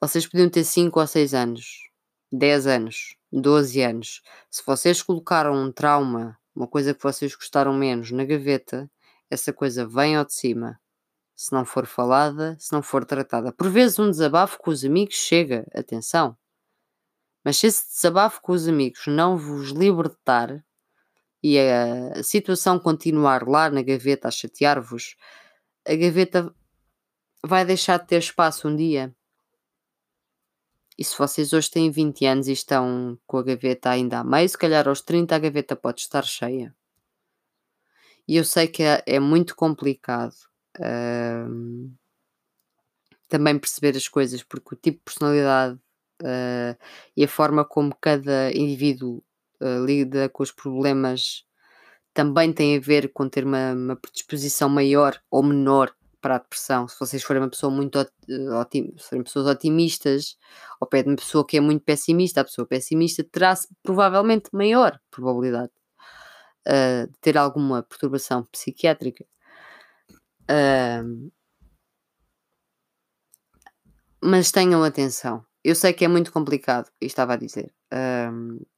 Vocês 0.00 0.26
podiam 0.26 0.50
ter 0.50 0.62
5 0.62 1.00
ou 1.00 1.06
6 1.06 1.34
anos, 1.34 1.90
10 2.30 2.66
anos, 2.66 3.15
12 3.32 3.80
anos. 3.82 4.22
Se 4.50 4.62
vocês 4.64 5.02
colocaram 5.02 5.54
um 5.54 5.72
trauma, 5.72 6.38
uma 6.54 6.66
coisa 6.66 6.94
que 6.94 7.02
vocês 7.02 7.34
gostaram 7.34 7.72
menos 7.74 8.10
na 8.10 8.24
gaveta, 8.24 8.90
essa 9.30 9.52
coisa 9.52 9.86
vem 9.86 10.16
ao 10.16 10.24
de 10.24 10.34
cima. 10.34 10.80
Se 11.34 11.52
não 11.52 11.64
for 11.64 11.86
falada, 11.86 12.56
se 12.58 12.72
não 12.72 12.82
for 12.82 13.04
tratada. 13.04 13.52
Por 13.52 13.68
vezes 13.68 13.98
um 13.98 14.10
desabafo 14.10 14.58
com 14.58 14.70
os 14.70 14.84
amigos 14.84 15.16
chega, 15.16 15.66
atenção. 15.74 16.36
Mas 17.44 17.58
se 17.58 17.66
esse 17.66 17.86
desabafo 17.94 18.40
com 18.40 18.52
os 18.52 18.66
amigos 18.66 19.06
não 19.06 19.36
vos 19.36 19.70
libertar 19.70 20.64
e 21.42 21.58
a 21.58 22.22
situação 22.22 22.78
continuar 22.78 23.46
lá 23.46 23.70
na 23.70 23.82
gaveta 23.82 24.28
a 24.28 24.30
chatear-vos, 24.30 25.14
a 25.86 25.94
gaveta 25.94 26.52
vai 27.44 27.64
deixar 27.64 27.98
de 27.98 28.06
ter 28.06 28.18
espaço 28.18 28.66
um 28.66 28.74
dia. 28.74 29.14
E 30.98 31.04
se 31.04 31.16
vocês 31.18 31.52
hoje 31.52 31.70
têm 31.70 31.90
20 31.90 32.24
anos 32.24 32.48
e 32.48 32.52
estão 32.52 33.18
com 33.26 33.38
a 33.38 33.42
gaveta 33.42 33.90
ainda 33.90 34.20
a 34.20 34.24
meio, 34.24 34.48
se 34.48 34.56
calhar 34.56 34.88
aos 34.88 35.02
30 35.02 35.36
a 35.36 35.38
gaveta 35.38 35.76
pode 35.76 36.00
estar 36.00 36.24
cheia. 36.24 36.74
E 38.26 38.36
eu 38.36 38.44
sei 38.44 38.66
que 38.66 38.82
é, 38.82 39.02
é 39.06 39.20
muito 39.20 39.54
complicado 39.54 40.34
também 43.28 43.58
perceber 43.58 43.96
as 43.96 44.08
coisas, 44.08 44.42
porque 44.42 44.74
o 44.74 44.78
tipo 44.78 44.98
de 44.98 45.04
personalidade 45.04 45.78
uh, 46.22 46.76
e 47.16 47.24
a 47.24 47.28
forma 47.28 47.64
como 47.64 47.96
cada 48.00 48.52
indivíduo 48.52 49.22
uh, 49.60 49.84
lida 49.84 50.28
com 50.28 50.42
os 50.42 50.52
problemas 50.52 51.44
também 52.14 52.52
tem 52.52 52.76
a 52.76 52.80
ver 52.80 53.12
com 53.12 53.28
ter 53.28 53.44
uma, 53.44 53.72
uma 53.72 53.96
predisposição 53.96 54.68
maior 54.68 55.20
ou 55.30 55.42
menor 55.42 55.94
para 56.26 56.34
a 56.34 56.38
depressão. 56.38 56.88
Se 56.88 56.98
vocês 56.98 57.22
forem 57.22 57.40
uma 57.40 57.48
pessoa 57.48 57.70
muito 57.70 58.04
otim, 58.60 58.92
forem 58.98 59.22
pessoas 59.22 59.46
otimistas, 59.46 60.36
ao 60.80 60.88
pé 60.88 61.04
de 61.04 61.08
uma 61.08 61.14
pessoa 61.14 61.46
que 61.46 61.56
é 61.56 61.60
muito 61.60 61.84
pessimista, 61.84 62.40
a 62.40 62.44
pessoa 62.44 62.66
pessimista 62.66 63.22
terá 63.22 63.54
provavelmente 63.80 64.50
maior 64.52 64.98
probabilidade 65.08 65.70
uh, 66.66 67.06
de 67.06 67.16
ter 67.20 67.38
alguma 67.38 67.84
perturbação 67.84 68.42
psiquiátrica. 68.46 69.24
Uh, 70.50 71.30
mas 74.20 74.50
tenham 74.50 74.82
atenção. 74.82 75.46
Eu 75.62 75.76
sei 75.76 75.92
que 75.92 76.04
é 76.04 76.08
muito 76.08 76.32
complicado, 76.32 76.90
e 77.00 77.06
estava 77.06 77.34
a 77.34 77.36
dizer, 77.36 77.72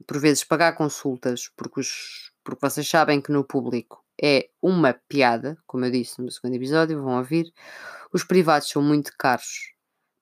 por 0.07 0.21
vezes 0.21 0.45
pagar 0.45 0.75
consultas, 0.75 1.51
porque, 1.57 1.81
os, 1.81 2.31
porque 2.45 2.67
vocês 2.67 2.87
sabem 2.87 3.23
que 3.23 3.33
no 3.33 3.43
público 3.43 4.05
é 4.23 4.49
uma 4.61 4.95
piada, 5.09 5.57
como 5.67 5.85
eu 5.85 5.91
disse 5.91 6.21
no 6.21 6.31
segundo 6.31 6.55
episódio, 6.55 7.03
vão 7.03 7.19
ouvir. 7.19 7.53
Os 8.13 8.25
privados 8.25 8.69
são 8.69 8.83
muito 8.83 9.13
caros, 9.19 9.73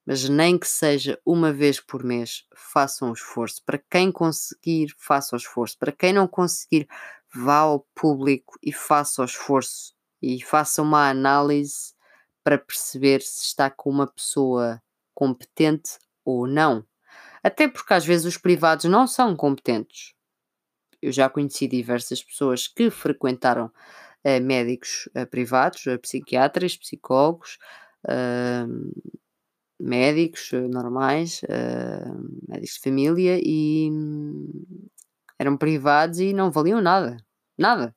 mas 0.07 0.29
nem 0.29 0.59
que 0.59 0.69
seja 0.69 1.19
uma 1.25 1.53
vez 1.53 1.81
por 1.81 2.05
mês, 2.05 2.45
façam 2.55 3.11
o 3.11 3.15
esforço. 3.15 3.63
Para 3.65 3.79
quem 3.91 4.13
conseguir, 4.13 4.95
faça 4.99 5.37
o 5.37 5.39
esforço. 5.39 5.79
Para 5.79 5.93
quem 5.93 6.13
não 6.13 6.29
conseguir, 6.29 6.87
vá 7.35 7.59
ao 7.59 7.87
público 7.95 8.59
e 8.63 8.73
faça 8.73 9.23
o 9.23 9.25
esforço 9.25 9.95
e 10.23 10.43
faça 10.43 10.83
uma 10.83 11.09
análise 11.09 11.95
para 12.43 12.59
perceber 12.59 13.21
se 13.23 13.45
está 13.45 13.71
com 13.71 13.91
uma 13.91 14.07
pessoa 14.07 14.81
competente 15.15 15.99
ou 16.25 16.47
não. 16.47 16.85
Até 17.43 17.69
porque 17.69 17.95
às 17.95 18.05
vezes 18.05 18.27
os 18.27 18.39
privados 18.39 18.87
não 18.87 19.07
são 19.07 19.37
competentes. 19.37 20.16
Eu 21.07 21.13
já 21.13 21.31
conheci 21.31 21.69
diversas 21.69 22.21
pessoas 22.21 22.67
que 22.67 22.91
frequentaram 22.91 23.67
uh, 23.67 24.43
médicos 24.43 25.09
uh, 25.17 25.25
privados, 25.25 25.87
uh, 25.87 25.97
psiquiatras, 26.01 26.77
psicólogos, 26.77 27.59
médicos 29.79 30.51
normais, 30.71 31.43
médicos 32.49 32.75
de 32.75 32.81
família 32.81 33.41
e 33.43 33.89
hum, 33.91 34.65
eram 35.39 35.57
privados 35.57 36.19
e 36.21 36.33
não 36.33 36.51
valiam 36.51 36.81
nada. 36.81 37.17
Nada. 37.59 37.95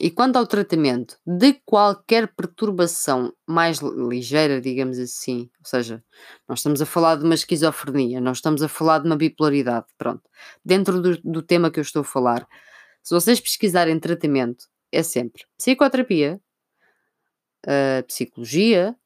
E 0.00 0.10
quanto 0.10 0.36
ao 0.36 0.46
tratamento 0.46 1.18
de 1.26 1.54
qualquer 1.66 2.34
perturbação 2.34 3.32
mais 3.46 3.78
ligeira, 3.78 4.60
digamos 4.60 4.98
assim, 4.98 5.50
ou 5.58 5.66
seja, 5.66 6.02
nós 6.48 6.60
estamos 6.60 6.80
a 6.80 6.86
falar 6.86 7.16
de 7.16 7.24
uma 7.24 7.34
esquizofrenia, 7.34 8.20
nós 8.20 8.38
estamos 8.38 8.62
a 8.62 8.68
falar 8.68 9.00
de 9.00 9.06
uma 9.06 9.16
bipolaridade, 9.16 9.86
pronto. 9.98 10.22
Dentro 10.64 11.00
do, 11.00 11.20
do 11.20 11.42
tema 11.42 11.70
que 11.70 11.78
eu 11.78 11.82
estou 11.82 12.00
a 12.00 12.04
falar, 12.04 12.48
se 13.02 13.14
vocês 13.14 13.38
pesquisarem 13.38 14.00
tratamento, 14.00 14.66
é 14.90 15.02
sempre 15.02 15.44
psicoterapia, 15.58 16.40
uh, 17.66 18.02
psicologia, 18.06 18.96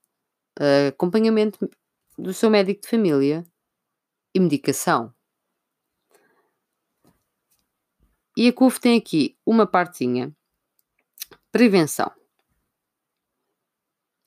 uh, 0.61 0.89
acompanhamento 0.89 1.69
do 2.17 2.33
seu 2.33 2.49
médico 2.49 2.83
de 2.83 2.89
família 2.89 3.45
e 4.35 4.41
medicação. 4.41 5.13
E 8.37 8.49
a 8.49 8.53
CUF 8.53 8.79
tem 8.79 8.99
aqui 8.99 9.37
uma 9.47 9.67
partinha 9.67 10.36
Prevenção. 11.57 12.13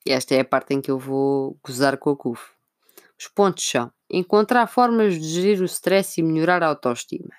Esta 0.03 0.33
é 0.33 0.39
a 0.39 0.43
parte 0.43 0.73
em 0.73 0.81
que 0.81 0.89
eu 0.89 0.97
vou 0.97 1.59
gozar 1.63 1.95
com 1.99 2.09
a 2.09 2.17
CUF. 2.17 2.53
Os 3.19 3.27
pontos 3.27 3.69
são 3.69 3.91
encontrar 4.09 4.65
formas 4.65 5.13
de 5.13 5.27
gerir 5.27 5.61
o 5.61 5.65
stress 5.65 6.19
e 6.19 6.23
melhorar 6.23 6.63
a 6.63 6.65
autoestima. 6.69 7.29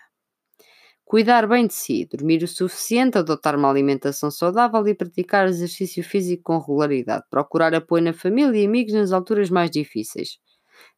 Cuidar 1.04 1.48
bem 1.48 1.66
de 1.66 1.74
si, 1.74 2.06
dormir 2.08 2.40
o 2.44 2.46
suficiente, 2.46 3.18
adotar 3.18 3.56
uma 3.56 3.68
alimentação 3.68 4.30
saudável 4.30 4.86
e 4.86 4.94
praticar 4.94 5.48
exercício 5.48 6.04
físico 6.04 6.44
com 6.44 6.58
regularidade. 6.60 7.24
Procurar 7.28 7.74
apoio 7.74 8.04
na 8.04 8.12
família 8.12 8.60
e 8.60 8.66
amigos 8.66 8.94
nas 8.94 9.10
alturas 9.10 9.50
mais 9.50 9.72
difíceis. 9.72 10.38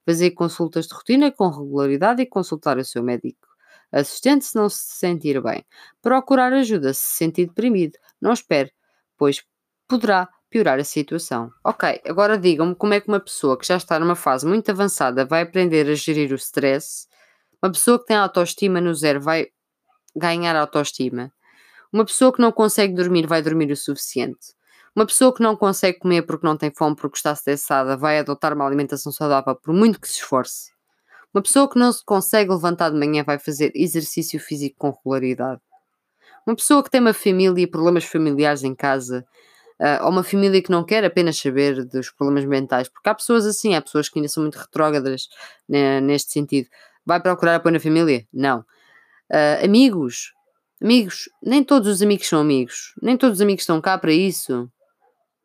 Fazer 0.05 0.33
consultas 0.33 0.87
de 0.87 0.93
rotina 0.93 1.33
com 1.33 1.49
regularidade 1.49 2.21
e 2.21 2.27
consultar 2.27 2.77
o 2.77 2.85
seu 2.85 3.03
médico 3.03 3.49
assistente 3.91 4.45
se 4.45 4.55
não 4.55 4.69
se 4.69 4.99
sentir 4.99 5.41
bem. 5.41 5.65
Procurar 6.03 6.53
ajuda 6.53 6.93
se 6.93 7.01
se 7.01 7.17
sentir 7.17 7.47
deprimido. 7.47 7.99
Não 8.21 8.35
espere 8.35 8.71
pois 9.23 9.41
poderá 9.87 10.29
piorar 10.51 10.81
a 10.81 10.85
situação. 10.85 11.53
Ok, 11.65 12.01
agora 12.05 12.37
digam-me 12.37 12.75
como 12.75 12.93
é 12.93 13.01
que 13.01 13.07
uma 13.07 13.21
pessoa 13.21 13.57
que 13.57 13.65
já 13.65 13.77
está 13.77 13.97
numa 14.01 14.17
fase 14.17 14.45
muito 14.45 14.69
avançada 14.69 15.25
vai 15.25 15.43
aprender 15.43 15.89
a 15.89 15.95
gerir 15.95 16.33
o 16.33 16.35
stress, 16.35 17.07
uma 17.63 17.71
pessoa 17.71 18.01
que 18.01 18.07
tem 18.07 18.17
autoestima 18.17 18.81
no 18.81 18.93
zero 18.93 19.21
vai 19.21 19.47
ganhar 20.17 20.57
autoestima, 20.57 21.33
uma 21.93 22.05
pessoa 22.05 22.33
que 22.33 22.41
não 22.41 22.51
consegue 22.51 22.95
dormir 22.95 23.29
vai 23.29 23.41
dormir 23.43 23.71
o 23.71 23.77
suficiente. 23.77 24.57
Uma 24.97 25.07
pessoa 25.07 25.33
que 25.33 25.41
não 25.41 25.55
consegue 25.55 26.01
comer 26.01 26.23
porque 26.23 26.45
não 26.45 26.57
tem 26.57 26.73
fome, 26.77 26.97
porque 26.97 27.19
está 27.19 27.31
estressada, 27.31 27.97
vai 27.97 28.19
adotar 28.19 28.53
uma 28.53 28.67
alimentação 28.67 29.13
saudável 29.13 29.55
por 29.55 29.73
muito 29.73 30.01
que 30.01 30.09
se 30.09 30.15
esforce. 30.15 30.73
Uma 31.33 31.43
pessoa 31.43 31.71
que 31.71 31.79
não 31.79 31.93
se 31.93 32.05
consegue 32.05 32.51
levantar 32.51 32.91
de 32.91 32.99
manhã 32.99 33.23
vai 33.23 33.39
fazer 33.39 33.71
exercício 33.77 34.41
físico 34.41 34.75
com 34.79 34.91
regularidade. 34.91 35.61
Uma 36.47 36.57
pessoa 36.57 36.83
que 36.83 36.91
tem 36.91 37.01
uma 37.01 37.13
família 37.13 37.63
e 37.63 37.67
problemas 37.67 38.05
familiares 38.05 38.65
em 38.65 38.75
casa, 38.75 39.25
uh, 39.81 40.05
ou 40.05 40.11
uma 40.11 40.25
família 40.25 40.63
que 40.63 40.71
não 40.71 40.85
quer 40.85 41.05
apenas 41.05 41.39
saber 41.39 41.85
dos 41.85 42.11
problemas 42.11 42.45
mentais, 42.45 42.89
porque 42.89 43.09
há 43.09 43.15
pessoas 43.15 43.47
assim, 43.47 43.75
há 43.75 43.83
pessoas 43.83 44.09
que 44.09 44.19
ainda 44.19 44.29
são 44.29 44.43
muito 44.43 44.57
retrógradas 44.59 45.29
né, 45.69 46.01
neste 46.01 46.33
sentido. 46.33 46.69
Vai 47.05 47.21
procurar 47.21 47.57
apoio 47.57 47.75
na 47.75 47.81
família? 47.81 48.27
Não. 48.33 48.61
Uh, 49.31 49.65
amigos? 49.65 50.33
Amigos? 50.81 51.29
Nem 51.43 51.63
todos 51.65 51.89
os 51.89 52.03
amigos 52.03 52.29
são 52.29 52.41
amigos. 52.41 52.95
Nem 53.01 53.17
todos 53.17 53.39
os 53.39 53.43
amigos 53.43 53.63
estão 53.63 53.81
cá 53.81 53.97
para 53.99 54.13
isso. 54.13 54.71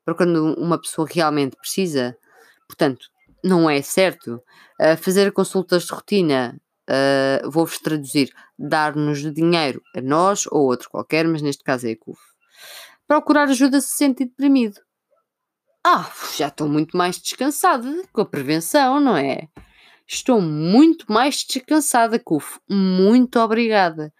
Para 0.05 0.15
quando 0.15 0.53
uma 0.55 0.79
pessoa 0.79 1.07
realmente 1.09 1.55
precisa. 1.57 2.15
Portanto, 2.67 3.07
não 3.43 3.69
é 3.69 3.81
certo. 3.81 4.41
Uh, 4.79 4.97
fazer 4.97 5.31
consultas 5.31 5.83
de 5.85 5.93
rotina 5.93 6.59
uh, 6.89 7.49
vou-vos 7.49 7.79
traduzir, 7.79 8.33
dar-nos 8.57 9.19
dinheiro 9.33 9.81
a 9.95 10.01
nós 10.01 10.45
ou 10.47 10.63
outro 10.65 10.89
qualquer, 10.89 11.27
mas 11.27 11.41
neste 11.41 11.63
caso 11.63 11.87
é 11.87 11.91
a 11.91 11.97
CUF. 11.97 12.19
Procurar 13.07 13.49
ajuda 13.49 13.79
se 13.79 13.95
sentir 13.95 14.25
deprimido. 14.25 14.79
Ah, 15.85 16.11
já 16.35 16.47
estou 16.47 16.67
muito 16.67 16.97
mais 16.97 17.17
descansada 17.17 18.03
com 18.11 18.21
a 18.21 18.25
prevenção, 18.25 18.99
não 18.99 19.15
é? 19.15 19.47
Estou 20.05 20.41
muito 20.41 21.11
mais 21.11 21.45
descansada, 21.45 22.19
CUF. 22.19 22.59
Muito 22.69 23.39
obrigada. 23.39 24.13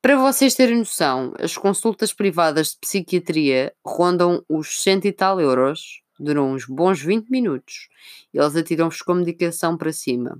Para 0.00 0.16
vocês 0.16 0.54
terem 0.54 0.78
noção, 0.78 1.32
as 1.38 1.56
consultas 1.56 2.12
privadas 2.12 2.72
de 2.72 2.78
psiquiatria 2.80 3.72
rondam 3.82 4.44
os 4.46 4.82
cento 4.82 5.06
e 5.06 5.12
tal 5.12 5.40
euros, 5.40 6.02
duram 6.18 6.52
uns 6.52 6.66
bons 6.66 7.00
20 7.00 7.30
minutos. 7.30 7.88
Eles 8.32 8.54
atiram-vos 8.54 9.00
com 9.00 9.14
medicação 9.14 9.78
para 9.78 9.92
cima. 9.92 10.38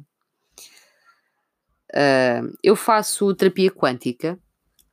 Uh, 1.94 2.56
eu 2.62 2.74
faço 2.74 3.34
terapia 3.34 3.70
quântica 3.70 4.38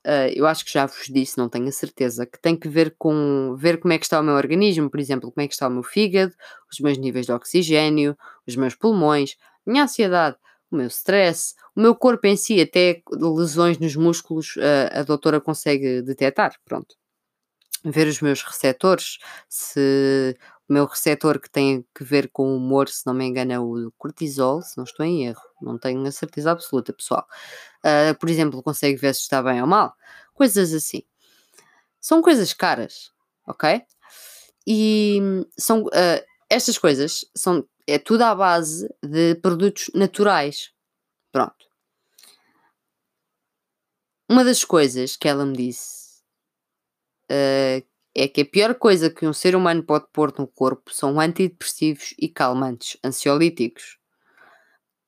uh, 0.06 0.32
eu 0.34 0.46
acho 0.48 0.66
que 0.66 0.72
já 0.72 0.86
vos 0.86 1.08
disse, 1.08 1.38
não 1.38 1.50
tenho 1.50 1.68
a 1.68 1.72
certeza, 1.72 2.26
que 2.26 2.40
tem 2.40 2.56
que 2.56 2.68
ver 2.68 2.96
com 2.98 3.56
ver 3.58 3.80
como 3.80 3.94
é 3.94 3.98
que 3.98 4.06
está 4.06 4.20
o 4.20 4.24
meu 4.24 4.36
organismo, 4.36 4.90
por 4.90 5.00
exemplo, 5.00 5.32
como 5.32 5.44
é 5.44 5.48
que 5.48 5.54
está 5.54 5.68
o 5.68 5.72
meu 5.72 5.84
fígado, 5.84 6.34
os 6.72 6.80
meus 6.80 6.98
níveis 6.98 7.26
de 7.26 7.32
oxigênio, 7.32 8.18
os 8.48 8.56
meus 8.56 8.76
pulmões, 8.76 9.36
a 9.66 9.72
minha 9.72 9.84
ansiedade, 9.84 10.38
o 10.72 10.76
meu 10.76 10.88
stress, 10.88 11.54
o 11.76 11.82
meu 11.82 11.96
corpo 11.96 12.28
em 12.28 12.36
si, 12.36 12.60
até 12.62 13.02
lesões 13.12 13.78
nos 13.78 13.96
músculos, 13.96 14.56
uh, 14.58 15.00
a 15.00 15.04
doutora 15.04 15.40
consegue 15.40 16.02
detectar, 16.02 16.56
pronto. 16.66 16.96
Ver 17.84 18.08
os 18.08 18.22
meus 18.22 18.44
receptores, 18.44 19.18
se 19.50 20.38
o 20.72 20.74
meu 20.74 20.86
receptor 20.86 21.38
que 21.38 21.50
tem 21.50 21.86
que 21.94 22.02
ver 22.02 22.30
com 22.30 22.44
o 22.48 22.56
humor, 22.56 22.88
se 22.88 23.06
não 23.06 23.14
me 23.14 23.26
engano, 23.26 23.52
é 23.52 23.60
o 23.60 23.92
cortisol, 23.98 24.62
se 24.62 24.78
não 24.78 24.86
estou 24.86 25.06
em 25.06 25.26
erro, 25.28 25.42
não 25.62 25.78
tenho 25.78 26.02
a 26.08 26.12
certeza 26.14 26.50
absoluta, 26.50 26.94
pessoal. 26.94 27.28
Uh, 27.84 28.18
por 28.18 28.30
exemplo, 28.30 28.64
consegue 28.64 28.98
ver 28.98 29.14
se 29.14 29.20
está 29.20 29.44
bem 29.44 29.62
ou 29.62 29.68
mal, 29.68 29.94
coisas 30.34 30.74
assim. 30.74 31.04
São 32.00 32.22
coisas 32.22 32.54
caras, 32.54 33.12
ok? 33.46 33.82
E 34.66 35.20
são 35.58 35.84
uh, 35.84 36.26
estas 36.50 36.78
coisas 36.78 37.26
são 37.36 37.68
é 37.86 38.00
tudo 38.00 38.22
à 38.22 38.34
base 38.34 38.88
de 39.04 39.36
produtos 39.36 39.92
naturais. 39.94 40.72
Pronto. 41.34 41.66
Uma 44.30 44.46
das 44.46 44.64
coisas 44.64 45.18
que 45.18 45.28
ela 45.28 45.46
me 45.46 45.58
disse 45.58 46.22
uh, 47.30 47.91
é 48.14 48.28
que 48.28 48.42
a 48.42 48.46
pior 48.46 48.76
coisa 48.76 49.10
que 49.10 49.26
um 49.26 49.34
ser 49.34 49.56
humano 49.56 49.84
pode 49.84 50.06
pôr 50.12 50.34
no 50.38 50.48
corpo 50.48 50.94
são 50.94 51.20
antidepressivos 51.20 52.14
e 52.20 52.28
calmantes, 52.28 52.98
ansiolíticos. 53.04 53.98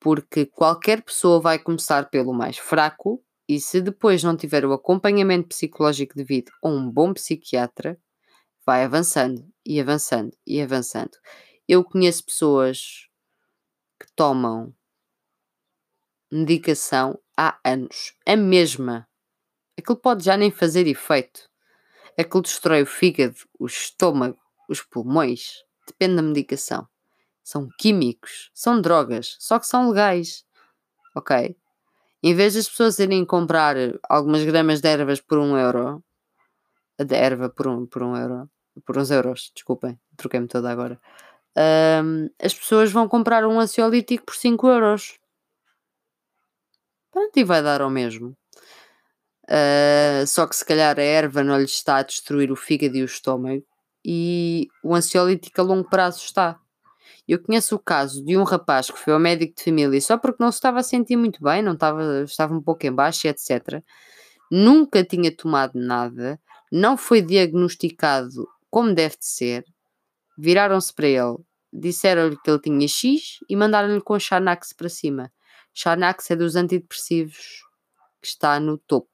Porque 0.00 0.46
qualquer 0.46 1.02
pessoa 1.02 1.40
vai 1.40 1.58
começar 1.58 2.08
pelo 2.10 2.32
mais 2.32 2.58
fraco 2.58 3.22
e 3.48 3.60
se 3.60 3.80
depois 3.80 4.22
não 4.22 4.36
tiver 4.36 4.64
o 4.64 4.72
acompanhamento 4.72 5.48
psicológico 5.48 6.14
devido 6.14 6.50
a 6.62 6.68
um 6.68 6.90
bom 6.90 7.12
psiquiatra, 7.12 7.98
vai 8.66 8.84
avançando 8.84 9.46
e 9.64 9.78
avançando 9.80 10.34
e 10.46 10.60
avançando. 10.60 11.12
Eu 11.68 11.84
conheço 11.84 12.24
pessoas 12.24 13.06
que 14.00 14.06
tomam 14.14 14.74
medicação 16.32 17.18
há 17.36 17.58
anos, 17.64 18.14
a 18.26 18.36
mesma. 18.36 19.06
Aquilo 19.78 19.98
pode 19.98 20.24
já 20.24 20.36
nem 20.36 20.50
fazer 20.50 20.86
efeito 20.86 21.48
Aquilo 22.18 22.42
destrói 22.42 22.82
o 22.82 22.86
fígado, 22.86 23.36
o 23.58 23.66
estômago, 23.66 24.38
os 24.68 24.82
pulmões. 24.82 25.64
Depende 25.86 26.16
da 26.16 26.22
medicação. 26.22 26.88
São 27.42 27.68
químicos, 27.78 28.50
são 28.54 28.80
drogas, 28.80 29.36
só 29.38 29.58
que 29.58 29.66
são 29.66 29.90
legais. 29.90 30.44
Ok? 31.14 31.56
Em 32.22 32.34
vez 32.34 32.54
das 32.54 32.68
pessoas 32.68 32.98
irem 32.98 33.24
comprar 33.24 33.76
algumas 34.08 34.42
gramas 34.44 34.80
de 34.80 34.88
ervas 34.88 35.20
por 35.20 35.38
um 35.38 35.58
euro, 35.58 36.02
de 36.98 37.14
erva 37.14 37.50
por 37.50 37.66
um, 37.66 37.86
por 37.86 38.02
um 38.02 38.16
euro, 38.16 38.48
por 38.86 38.96
uns 38.96 39.10
euros, 39.10 39.52
desculpem, 39.54 40.00
troquei-me 40.16 40.48
toda 40.48 40.70
agora. 40.70 40.98
Um, 41.56 42.30
as 42.42 42.54
pessoas 42.54 42.90
vão 42.90 43.08
comprar 43.08 43.46
um 43.46 43.60
ansiolítico 43.60 44.24
por 44.24 44.34
5 44.34 44.66
euros. 44.68 45.18
Pronto, 47.12 47.36
e 47.36 47.44
vai 47.44 47.62
dar 47.62 47.80
ao 47.80 47.90
mesmo. 47.90 48.36
Uh, 49.44 50.26
só 50.26 50.46
que 50.46 50.56
se 50.56 50.64
calhar 50.64 50.98
a 50.98 51.02
erva 51.02 51.44
não 51.44 51.58
lhe 51.58 51.64
está 51.64 51.96
a 51.96 52.02
destruir 52.02 52.50
o 52.50 52.56
fígado 52.56 52.96
e 52.96 53.02
o 53.02 53.04
estômago 53.04 53.62
e 54.04 54.68
o 54.82 54.94
ansiolítico 54.94 55.60
a 55.60 55.64
longo 55.64 55.88
prazo 55.88 56.24
está. 56.24 56.58
Eu 57.26 57.42
conheço 57.42 57.74
o 57.74 57.78
caso 57.78 58.22
de 58.24 58.36
um 58.36 58.42
rapaz 58.42 58.90
que 58.90 58.98
foi 58.98 59.14
ao 59.14 59.18
médico 59.18 59.54
de 59.56 59.64
família 59.64 60.00
só 60.00 60.18
porque 60.18 60.42
não 60.42 60.52
se 60.52 60.58
estava 60.58 60.80
a 60.80 60.82
sentir 60.82 61.16
muito 61.16 61.42
bem, 61.42 61.62
não 61.62 61.72
estava, 61.72 62.22
estava 62.22 62.54
um 62.54 62.60
pouco 62.60 62.86
em 62.86 62.92
baixo, 62.92 63.26
etc. 63.26 63.82
Nunca 64.50 65.02
tinha 65.02 65.34
tomado 65.34 65.72
nada, 65.74 66.38
não 66.70 66.96
foi 66.96 67.22
diagnosticado 67.22 68.46
como 68.70 68.94
deve 68.94 69.16
de 69.16 69.26
ser. 69.26 69.64
Viraram-se 70.36 70.92
para 70.92 71.06
ele, 71.06 71.36
disseram-lhe 71.72 72.36
que 72.36 72.50
ele 72.50 72.60
tinha 72.60 72.88
X 72.88 73.38
e 73.48 73.56
mandaram-lhe 73.56 74.00
com 74.00 74.18
Xanax 74.18 74.72
para 74.72 74.88
cima. 74.88 75.32
Xanax 75.72 76.30
é 76.30 76.36
dos 76.36 76.56
antidepressivos 76.56 77.62
que 78.20 78.28
está 78.28 78.60
no 78.60 78.76
topo 78.76 79.13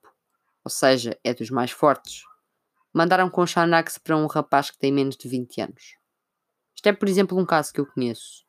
ou 0.63 0.71
seja, 0.71 1.17
é 1.23 1.33
dos 1.33 1.49
mais 1.49 1.71
fortes. 1.71 2.23
Mandaram 2.93 3.29
com 3.29 3.45
Xanax 3.45 3.97
para 3.97 4.17
um 4.17 4.27
rapaz 4.27 4.69
que 4.69 4.77
tem 4.77 4.91
menos 4.91 5.15
de 5.15 5.27
20 5.27 5.61
anos. 5.61 5.95
Isto 6.75 6.87
é, 6.87 6.93
por 6.93 7.07
exemplo, 7.07 7.39
um 7.39 7.45
caso 7.45 7.71
que 7.71 7.79
eu 7.79 7.85
conheço. 7.85 8.45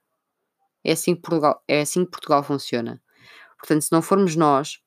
É 0.84 0.92
assim 0.92 1.14
que 1.14 1.22
Portugal, 1.22 1.62
é 1.68 1.80
assim 1.82 2.04
que 2.04 2.10
Portugal 2.10 2.42
funciona. 2.42 3.00
Portanto, 3.58 3.82
se 3.82 3.92
não 3.92 4.02
formos 4.02 4.34
nós 4.34 4.80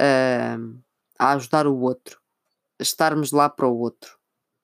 uh, 0.00 0.82
a 1.18 1.32
ajudar 1.32 1.66
o 1.66 1.78
outro, 1.78 2.20
a 2.78 2.82
estarmos 2.82 3.32
lá 3.32 3.48
para 3.48 3.66
o 3.66 3.78
outro, 3.78 4.18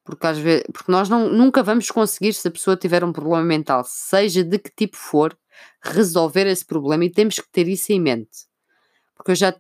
porque, 0.05 0.26
às 0.26 0.38
vezes, 0.38 0.64
porque 0.72 0.90
nós 0.90 1.09
não, 1.09 1.29
nunca 1.29 1.62
vamos 1.62 1.90
conseguir, 1.90 2.33
se 2.33 2.46
a 2.46 2.50
pessoa 2.50 2.76
tiver 2.76 3.05
um 3.05 3.12
problema 3.12 3.44
mental, 3.44 3.85
seja 3.85 4.42
de 4.42 4.59
que 4.59 4.70
tipo 4.70 4.96
for, 4.96 5.38
resolver 5.83 6.46
esse 6.46 6.64
problema 6.64 7.05
e 7.05 7.11
temos 7.11 7.38
que 7.38 7.48
ter 7.50 7.68
isso 7.68 7.92
em 7.92 8.00
mente. 8.00 8.46
Porque 9.14 9.33
eu 9.33 9.37
já 9.37 9.55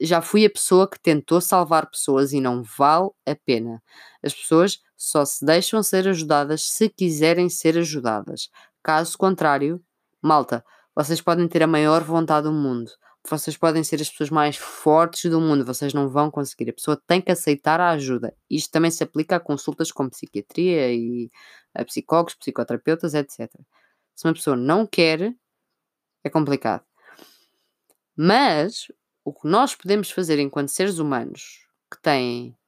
já 0.00 0.22
fui 0.22 0.44
a 0.44 0.50
pessoa 0.50 0.88
que 0.88 1.00
tentou 1.00 1.40
salvar 1.40 1.90
pessoas 1.90 2.32
e 2.32 2.40
não 2.40 2.62
vale 2.62 3.10
a 3.26 3.34
pena. 3.34 3.82
As 4.22 4.34
pessoas 4.34 4.80
só 4.96 5.24
se 5.24 5.44
deixam 5.44 5.82
ser 5.82 6.06
ajudadas 6.06 6.62
se 6.62 6.88
quiserem 6.88 7.48
ser 7.48 7.78
ajudadas. 7.78 8.50
Caso 8.82 9.16
contrário, 9.18 9.82
malta, 10.22 10.64
vocês 10.94 11.20
podem 11.20 11.48
ter 11.48 11.62
a 11.62 11.66
maior 11.66 12.02
vontade 12.04 12.44
do 12.44 12.52
mundo. 12.52 12.90
Vocês 13.28 13.56
podem 13.56 13.84
ser 13.84 14.00
as 14.00 14.08
pessoas 14.08 14.30
mais 14.30 14.56
fortes 14.56 15.30
do 15.30 15.40
mundo, 15.40 15.64
vocês 15.64 15.92
não 15.92 16.08
vão 16.08 16.30
conseguir. 16.30 16.70
A 16.70 16.72
pessoa 16.72 17.00
tem 17.06 17.20
que 17.20 17.30
aceitar 17.30 17.80
a 17.80 17.90
ajuda. 17.90 18.34
Isto 18.48 18.70
também 18.70 18.90
se 18.90 19.02
aplica 19.02 19.36
a 19.36 19.40
consultas 19.40 19.92
com 19.92 20.08
psiquiatria 20.08 20.92
e 20.92 21.30
a 21.74 21.84
psicólogos, 21.84 22.34
psicoterapeutas, 22.34 23.14
etc. 23.14 23.50
Se 24.14 24.26
uma 24.26 24.34
pessoa 24.34 24.56
não 24.56 24.86
quer, 24.86 25.34
é 26.24 26.30
complicado. 26.30 26.84
Mas 28.16 28.88
o 29.30 29.32
que 29.32 29.46
nós 29.46 29.76
podemos 29.76 30.10
fazer 30.10 30.40
enquanto 30.40 30.70
seres 30.70 30.98
humanos 30.98 31.64
que 31.88 32.02
têm 32.02 32.58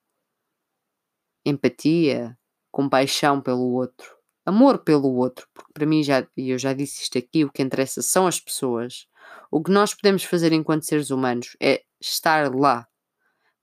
empatia, 1.44 2.38
compaixão 2.70 3.40
pelo 3.40 3.72
outro, 3.72 4.16
amor 4.46 4.78
pelo 4.78 5.12
outro, 5.12 5.48
porque 5.52 5.72
para 5.72 5.84
mim, 5.84 6.04
já, 6.04 6.24
e 6.36 6.50
eu 6.50 6.58
já 6.60 6.72
disse 6.72 7.02
isto 7.02 7.18
aqui, 7.18 7.44
o 7.44 7.50
que 7.50 7.62
interessa 7.62 8.00
são 8.00 8.28
as 8.28 8.38
pessoas. 8.38 9.08
O 9.50 9.60
que 9.60 9.72
nós 9.72 9.92
podemos 9.92 10.22
fazer 10.22 10.52
enquanto 10.52 10.84
seres 10.84 11.10
humanos 11.10 11.56
é 11.60 11.82
estar 12.00 12.54
lá, 12.54 12.86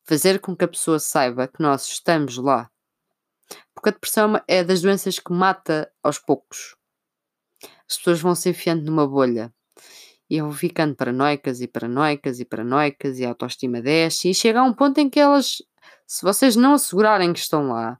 fazer 0.03 0.41
com 0.41 0.53
que 0.53 0.65
a 0.65 0.67
pessoa 0.67 0.99
saiba 0.99 1.47
que 1.47 1.62
nós 1.63 1.88
estamos 1.88 2.35
lá. 2.35 2.69
Porque 3.73 3.88
a 3.88 3.93
depressão 3.93 4.41
é 4.45 4.62
das 4.62 4.81
doenças 4.81 5.19
que 5.19 5.31
mata 5.31 5.89
aos 6.03 6.19
poucos. 6.19 6.75
As 7.89 7.95
pessoas 7.95 8.19
vão 8.19 8.35
se 8.35 8.49
enfiando 8.49 8.83
numa 8.83 9.07
bolha 9.07 9.53
e 10.29 10.37
eu 10.37 10.45
vou 10.45 10.53
ficando 10.53 10.95
paranoicas 10.95 11.59
e 11.61 11.67
paranoicas 11.67 12.39
e 12.39 12.45
paranoicas 12.45 13.19
e 13.19 13.25
a 13.25 13.29
autoestima 13.29 13.81
desce 13.81 14.29
e 14.29 14.33
chega 14.33 14.59
a 14.59 14.63
um 14.63 14.73
ponto 14.73 14.99
em 14.99 15.09
que 15.09 15.19
elas, 15.19 15.61
se 16.05 16.21
vocês 16.23 16.55
não 16.55 16.73
assegurarem 16.73 17.33
que 17.33 17.39
estão 17.39 17.69
lá, 17.69 17.97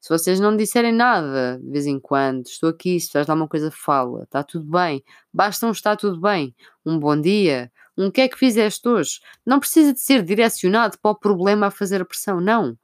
se 0.00 0.08
vocês 0.10 0.38
não 0.38 0.56
disserem 0.56 0.92
nada 0.92 1.58
de 1.62 1.70
vez 1.70 1.86
em 1.86 1.98
quando, 1.98 2.46
estou 2.46 2.68
aqui, 2.68 3.00
se 3.00 3.10
faz 3.10 3.28
alguma 3.28 3.48
coisa, 3.48 3.70
fala, 3.70 4.24
está 4.24 4.42
tudo 4.42 4.70
bem, 4.70 5.02
basta 5.32 5.66
um 5.66 5.70
está 5.70 5.96
tudo 5.96 6.20
bem, 6.20 6.54
um 6.84 6.98
bom 6.98 7.18
dia, 7.20 7.72
um 7.96 8.10
que 8.10 8.20
é 8.20 8.28
que 8.28 8.38
fizeste 8.38 8.86
hoje? 8.86 9.20
Não 9.46 9.58
precisa 9.58 9.92
de 9.92 10.00
ser 10.00 10.22
direcionado 10.22 10.98
para 10.98 11.12
o 11.12 11.18
problema 11.18 11.68
a 11.68 11.70
fazer 11.70 12.02
a 12.02 12.04
pressão, 12.04 12.40
não. 12.40 12.76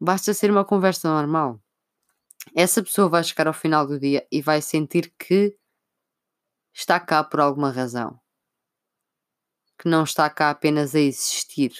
Basta 0.00 0.34
ser 0.34 0.50
uma 0.50 0.64
conversa 0.64 1.08
normal. 1.08 1.60
Essa 2.56 2.82
pessoa 2.82 3.08
vai 3.08 3.22
chegar 3.22 3.46
ao 3.46 3.54
final 3.54 3.86
do 3.86 4.00
dia 4.00 4.26
e 4.30 4.42
vai 4.42 4.60
sentir 4.60 5.12
que 5.18 5.56
está 6.72 6.98
cá 6.98 7.22
por 7.22 7.40
alguma 7.40 7.70
razão, 7.70 8.18
que 9.78 9.88
não 9.88 10.04
está 10.04 10.28
cá 10.30 10.50
apenas 10.50 10.94
a 10.94 11.00
existir. 11.00 11.72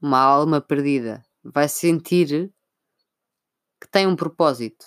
Uma 0.00 0.18
alma 0.20 0.60
perdida 0.60 1.24
vai 1.42 1.68
sentir 1.68 2.52
que 3.80 3.88
tem 3.88 4.06
um 4.06 4.16
propósito. 4.16 4.86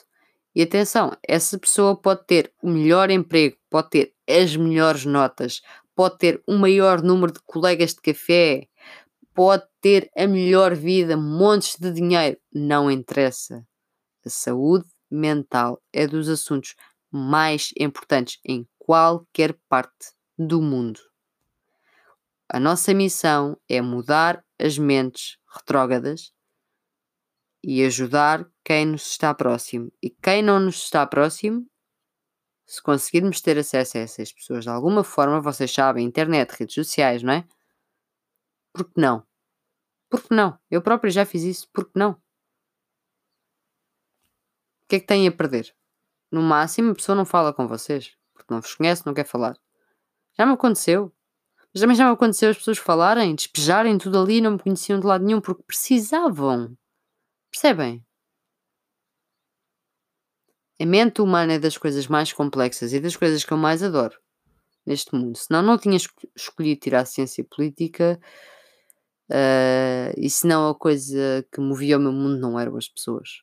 E 0.54 0.62
atenção, 0.62 1.15
essa 1.28 1.58
pessoa 1.58 1.95
pode 1.95 2.26
ter 2.26 2.54
o 2.62 2.69
melhor 2.69 3.10
emprego, 3.10 3.58
pode 3.69 3.89
ter 3.89 4.13
as 4.28 4.56
melhores 4.56 5.06
notas, 5.06 5.62
pode 5.95 6.17
ter 6.17 6.43
o 6.48 6.54
maior 6.58 7.02
número 7.02 7.32
de 7.32 7.39
colegas 7.45 7.93
de 7.93 8.02
café, 8.02 8.67
pode 9.34 9.63
ter 9.80 10.10
a 10.17 10.28
melhor 10.28 10.76
vida, 10.76 11.15
montes 11.15 11.78
de 11.80 11.91
dinheiro, 11.91 12.38
não 12.54 12.91
interessa. 12.91 13.65
A 14.26 14.30
saúde 14.30 14.88
mental 15.10 15.82
é 15.93 16.06
dos 16.06 16.28
assuntos 16.28 16.76
mais 17.12 17.72
importantes 17.80 18.39
em 18.45 18.67
qualquer 18.78 19.58
parte 19.67 20.13
do 20.38 20.62
mundo. 20.62 21.00
A 22.48 22.60
nossa 22.60 22.93
missão 22.93 23.60
é 23.69 23.82
mudar 23.82 24.43
as 24.58 24.78
mentes 24.78 25.38
retrógradas 25.48 26.34
e 27.63 27.84
ajudar 27.84 28.50
quem 28.63 28.86
nos 28.86 29.06
está 29.06 29.34
próximo. 29.34 29.91
E 30.02 30.10
quem 30.10 30.41
não 30.41 30.60
nos 30.60 30.84
está 30.84 31.06
próximo, 31.06 31.67
se 32.65 32.82
conseguirmos 32.82 33.41
ter 33.41 33.58
acesso 33.58 33.98
a 33.98 34.02
essas 34.02 34.32
pessoas 34.32 34.63
de 34.63 34.69
alguma 34.69 35.04
forma, 35.04 35.41
vocês 35.41 35.72
sabem, 35.72 36.06
internet, 36.06 36.52
redes 36.52 36.76
sociais, 36.76 37.22
não 37.22 37.34
é? 37.34 37.48
Porque 38.74 39.00
não? 39.00 39.28
Por 40.10 40.24
que 40.24 40.34
não? 40.34 40.58
Eu 40.72 40.82
próprio 40.82 41.12
já 41.12 41.26
fiz 41.26 41.43
isso, 41.43 41.69
por 41.72 41.86
que 41.86 42.00
não? 42.00 42.12
O 42.12 42.17
que 44.88 44.95
é 44.95 45.00
que 45.00 45.06
têm 45.06 45.28
a 45.28 45.32
perder? 45.32 45.76
No 46.31 46.41
máximo, 46.41 46.91
a 46.91 46.95
pessoa 46.95 47.15
não 47.15 47.25
fala 47.25 47.53
com 47.53 47.67
vocês, 47.67 48.15
porque 48.33 48.53
não 48.53 48.61
vos 48.61 48.75
conhece, 48.75 49.05
não 49.05 49.13
quer 49.13 49.25
falar. 49.25 49.57
Já 50.37 50.45
me 50.45 50.53
aconteceu. 50.53 51.11
Mas 51.73 51.81
também 51.81 51.95
já 51.95 52.05
me 52.05 52.13
aconteceu 52.13 52.49
as 52.49 52.57
pessoas 52.57 52.77
falarem, 52.77 53.35
despejarem 53.35 53.97
tudo 53.97 54.19
ali 54.19 54.37
e 54.37 54.41
não 54.41 54.51
me 54.51 54.59
conheciam 54.59 54.99
de 54.99 55.05
lado 55.05 55.23
nenhum 55.23 55.41
porque 55.41 55.63
precisavam. 55.63 56.75
Percebem? 57.51 58.03
A 60.81 60.85
mente 60.85 61.21
humana 61.21 61.53
é 61.53 61.59
das 61.59 61.77
coisas 61.77 62.07
mais 62.07 62.31
complexas 62.31 62.93
e 62.93 62.99
das 62.99 63.15
coisas 63.15 63.43
que 63.43 63.51
eu 63.51 63.57
mais 63.57 63.83
adoro 63.83 64.17
neste 64.85 65.13
mundo. 65.13 65.37
Senão 65.37 65.61
não 65.61 65.77
tinha 65.77 65.97
escolhido 66.35 66.79
tirar 66.79 67.05
ciência 67.05 67.43
política 67.43 68.19
uh, 69.29 70.13
e 70.17 70.29
senão 70.29 70.69
a 70.69 70.75
coisa 70.75 71.45
que 71.51 71.59
movia 71.59 71.97
o 71.97 72.01
meu 72.01 72.13
mundo 72.13 72.39
não 72.39 72.59
eram 72.59 72.77
as 72.77 72.87
pessoas. 72.87 73.41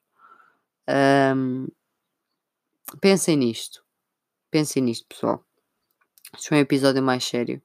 Um, 1.37 1.66
pensem 3.01 3.37
nisto. 3.37 3.85
Pensem 4.51 4.83
nisto, 4.83 5.07
pessoal. 5.09 5.44
Este 6.35 6.49
foi 6.49 6.59
um 6.59 6.61
episódio 6.61 7.03
mais 7.03 7.25
sério. 7.25 7.62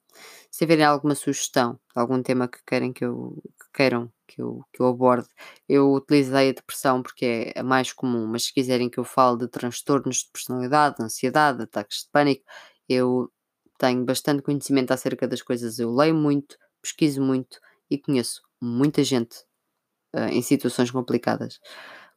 Se 0.49 0.59
tiverem 0.59 0.85
alguma 0.85 1.15
sugestão, 1.15 1.79
algum 1.95 2.21
tema 2.21 2.47
que 2.47 2.59
querem 2.65 2.91
que 2.93 3.05
eu 3.05 3.41
que 3.59 3.67
queiram 3.73 4.11
que 4.27 4.41
eu, 4.41 4.65
que 4.71 4.81
eu 4.81 4.87
aborde, 4.87 5.27
eu 5.67 5.93
utilizei 5.93 6.49
a 6.49 6.53
depressão 6.53 7.01
porque 7.03 7.53
é 7.55 7.59
a 7.59 7.63
mais 7.63 7.91
comum, 7.91 8.25
mas 8.27 8.45
se 8.45 8.53
quiserem 8.53 8.89
que 8.89 8.97
eu 8.97 9.03
fale 9.03 9.39
de 9.39 9.47
transtornos 9.47 10.17
de 10.17 10.29
personalidade, 10.31 11.01
ansiedade, 11.01 11.63
ataques 11.63 12.03
de 12.03 12.09
pânico, 12.11 12.43
eu 12.87 13.31
tenho 13.77 14.05
bastante 14.05 14.41
conhecimento 14.41 14.91
acerca 14.91 15.27
das 15.27 15.41
coisas, 15.41 15.79
eu 15.79 15.93
leio 15.93 16.15
muito, 16.15 16.57
pesquiso 16.81 17.21
muito 17.21 17.59
e 17.89 17.97
conheço 17.97 18.41
muita 18.61 19.03
gente 19.03 19.37
uh, 20.15 20.29
em 20.31 20.41
situações 20.41 20.91
complicadas. 20.91 21.59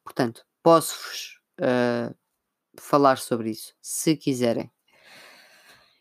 Portanto, 0.05 0.45
posso-vos 0.63 1.41
uh, 1.61 2.15
falar 2.79 3.19
sobre 3.19 3.51
isso, 3.51 3.75
se 3.81 4.17
quiserem. 4.17 4.71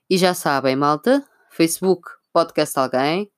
E 0.10 0.18
já 0.18 0.34
sabem, 0.34 0.76
malta, 0.76 1.26
Facebook, 1.50 2.10
podcast 2.32 2.78
alguém, 2.78 3.32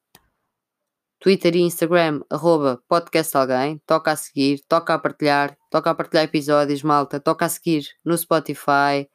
Twitter 1.20 1.56
e 1.56 1.62
Instagram, 1.62 2.22
arroba 2.30 2.82
podcast 2.88 3.36
alguém, 3.36 3.82
toca 3.86 4.12
a 4.12 4.16
seguir, 4.16 4.62
toca 4.68 4.94
a 4.94 5.00
partilhar, 5.00 5.58
toca 5.72 5.90
a 5.90 5.96
partilhar 5.96 6.26
episódios, 6.26 6.84
malta, 6.84 7.20
toca 7.20 7.46
a 7.46 7.50
seguir 7.50 7.88
no 8.04 8.18
Spotify, 8.18 9.10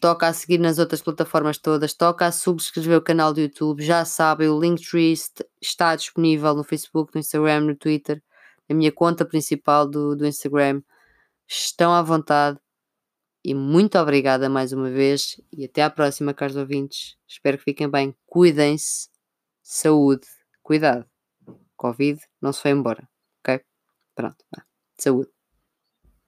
toca 0.00 0.26
a 0.26 0.32
seguir 0.32 0.58
nas 0.58 0.78
outras 0.78 1.02
plataformas 1.02 1.58
todas, 1.58 1.94
toca 1.94 2.26
a 2.26 2.32
subscrever 2.32 2.98
o 2.98 3.02
canal 3.02 3.32
do 3.32 3.40
YouTube, 3.40 3.84
já 3.84 4.04
sabem, 4.04 4.48
o 4.48 4.58
Linktree 4.58 5.14
está 5.60 5.94
disponível 5.94 6.54
no 6.54 6.64
Facebook, 6.64 7.14
no 7.14 7.20
Instagram, 7.20 7.60
no 7.60 7.76
Twitter, 7.76 8.22
na 8.68 8.74
minha 8.74 8.90
conta 8.90 9.24
principal 9.24 9.86
do, 9.86 10.16
do 10.16 10.26
Instagram. 10.26 10.82
Estão 11.52 11.92
à 11.92 12.00
vontade 12.00 12.60
e 13.44 13.54
muito 13.54 13.98
obrigada 13.98 14.48
mais 14.48 14.72
uma 14.72 14.88
vez 14.88 15.40
e 15.52 15.64
até 15.64 15.82
à 15.82 15.90
próxima, 15.90 16.32
caros 16.32 16.54
ouvintes. 16.54 17.16
Espero 17.26 17.58
que 17.58 17.64
fiquem 17.64 17.90
bem, 17.90 18.14
cuidem-se, 18.26 19.08
saúde, 19.60 20.28
cuidado. 20.62 21.04
Covid 21.76 22.20
não 22.40 22.52
se 22.52 22.62
foi 22.62 22.70
embora, 22.70 23.08
ok? 23.40 23.60
Pronto, 24.14 24.44
saúde. 24.96 25.39